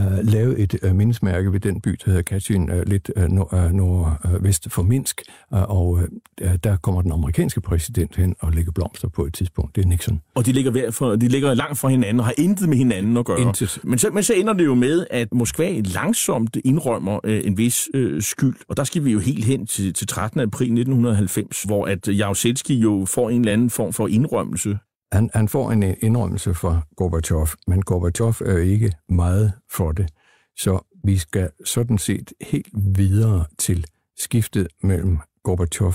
[0.00, 3.72] uh, lavet et uh, mindesmærke ved den by, der hedder Katyn, uh, lidt nord, uh,
[3.72, 5.22] nordvest for Minsk,
[5.52, 9.76] uh, og uh, der kommer den amerikanske præsident hen og lægger blomster på et tidspunkt.
[9.76, 10.20] Det er Nixon.
[10.34, 13.24] Og de ligger, for, de ligger langt fra hinanden og har intet med hinanden at
[13.24, 13.40] gøre.
[13.40, 13.78] Intet.
[13.84, 17.88] Men så, men så ender det jo med, at Moskva langsomt indrømmer uh, en vis
[17.94, 18.56] uh, skyld.
[18.68, 20.40] Og der skal vi jo helt hen til, til 13.
[20.40, 24.78] april 1990, hvor at Jaruzelski jo får en eller anden form for indrømmelse
[25.12, 30.12] han, han får en indrømmelse fra Gorbachev, men Gorbachev er ikke meget for det.
[30.56, 33.86] Så vi skal sådan set helt videre til
[34.18, 35.94] skiftet mellem Gorbachev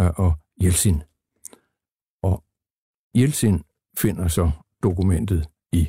[0.00, 1.02] øh, og Jeltsin.
[2.22, 2.44] Og
[3.16, 3.62] Jeltsin
[3.98, 4.50] finder så
[4.82, 5.88] dokumentet i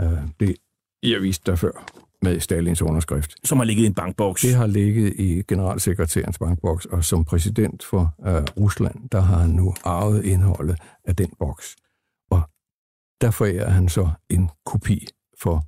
[0.00, 0.56] øh, det,
[1.02, 1.86] jeg viste der før,
[2.22, 3.34] med Stalins underskrift.
[3.44, 4.42] Som har ligget i en bankboks.
[4.42, 9.50] Det har ligget i generalsekretærens bankboks, og som præsident for øh, Rusland, der har han
[9.50, 11.76] nu arvet indholdet af den boks
[13.20, 15.06] der forærer han så en kopi
[15.42, 15.64] for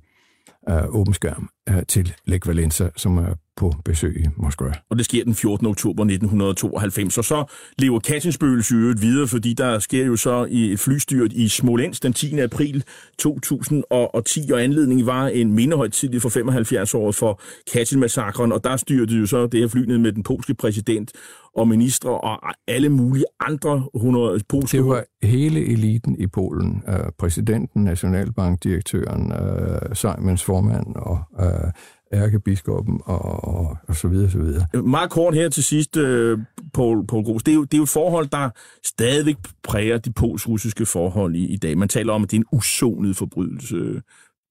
[0.69, 1.49] øh, åben skærm
[1.87, 4.71] til Lech Valenza, som er på besøg i Moskva.
[4.89, 5.67] Og det sker den 14.
[5.67, 7.43] oktober 1992, og så
[7.77, 12.13] lever Kassinsbøgelse jo videre, fordi der sker jo så i et flystyrt i Smolensk den
[12.13, 12.39] 10.
[12.39, 12.83] april
[13.19, 17.41] 2010, og anledningen var en mindehøjtidlig for 75 år for
[17.71, 21.11] Katyn-massakren, og der styrte jo så det her fly ned med den polske præsident
[21.55, 24.77] og ministre og alle mulige andre 100 polske...
[24.77, 26.83] Det var hele eliten i Polen.
[26.87, 31.19] Uh, præsidenten, nationalbankdirektøren, uh, Simons formand og
[31.65, 31.71] uh,
[32.13, 34.83] ærkebiskoppen og, og, og så videre, så videre.
[34.83, 36.39] Meget kort her til sidst, uh,
[36.73, 37.43] Paul, Paul Gros.
[37.43, 38.49] Det er, jo, det er jo et forhold, der
[38.85, 41.77] stadigvæk præger de pols-russiske forhold i, i dag.
[41.77, 44.01] Man taler om, at det er en usonet forbrydelse.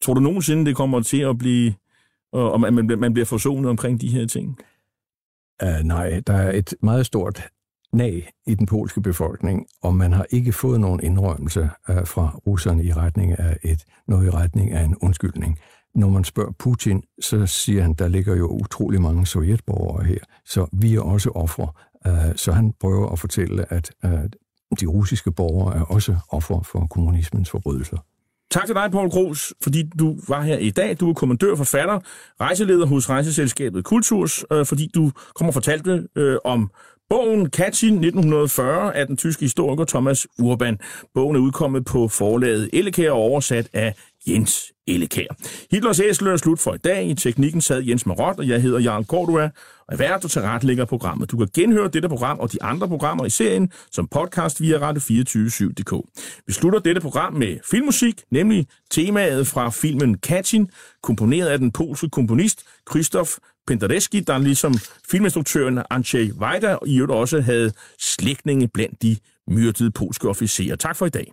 [0.03, 1.75] Tror du nogensinde, det kommer til at blive,
[2.33, 4.59] og man, man bliver forsonet omkring de her ting?
[5.63, 7.43] Uh, nej, der er et meget stort
[7.93, 12.85] nag i den polske befolkning, og man har ikke fået nogen indrømmelse uh, fra russerne
[12.85, 15.59] i retning af et, noget i retning af en undskyldning.
[15.99, 20.67] Når man spørger Putin, så siger han, der ligger jo utrolig mange sovjetborgere her, så
[20.73, 21.69] vi er også ofre.
[22.07, 24.11] Øh, så han prøver at fortælle, at øh,
[24.81, 27.97] de russiske borgere er også ofre for kommunismens forbrydelser.
[28.51, 30.97] Tak til dig, Paul Gros, fordi du var her i dag.
[31.01, 32.01] Du er kommandør, forfatter,
[32.41, 36.09] rejseleder hos rejseselskabet Kulturs, øh, fordi du kommer og fortalte
[36.45, 36.71] om
[37.11, 40.79] bogen Katyn 1940 af den tyske historiker Thomas Urban.
[41.15, 43.95] Bogen er udkommet på forlaget Ellekær og oversat af
[44.29, 45.27] Jens Ellekær.
[45.71, 47.07] Hitlers æsler er slut for i dag.
[47.07, 49.51] I teknikken sad Jens Marot, og jeg hedder Jarl Cordua,
[49.89, 51.31] og er vært og tilrettelægger programmet.
[51.31, 55.93] Du kan genhøre dette program og de andre programmer i serien som podcast via radio247.dk.
[56.47, 60.67] Vi slutter dette program med filmmusik, nemlig temaet fra filmen Katyn,
[61.03, 63.37] komponeret af den polske komponist Krzysztof
[63.69, 64.75] Penderecki, der ligesom
[65.11, 69.17] filminstruktøren Andrzej Wajda i øvrigt også havde slægtninge blandt de
[69.49, 70.77] myrdede polske officerer.
[70.77, 71.33] Tak for i dag.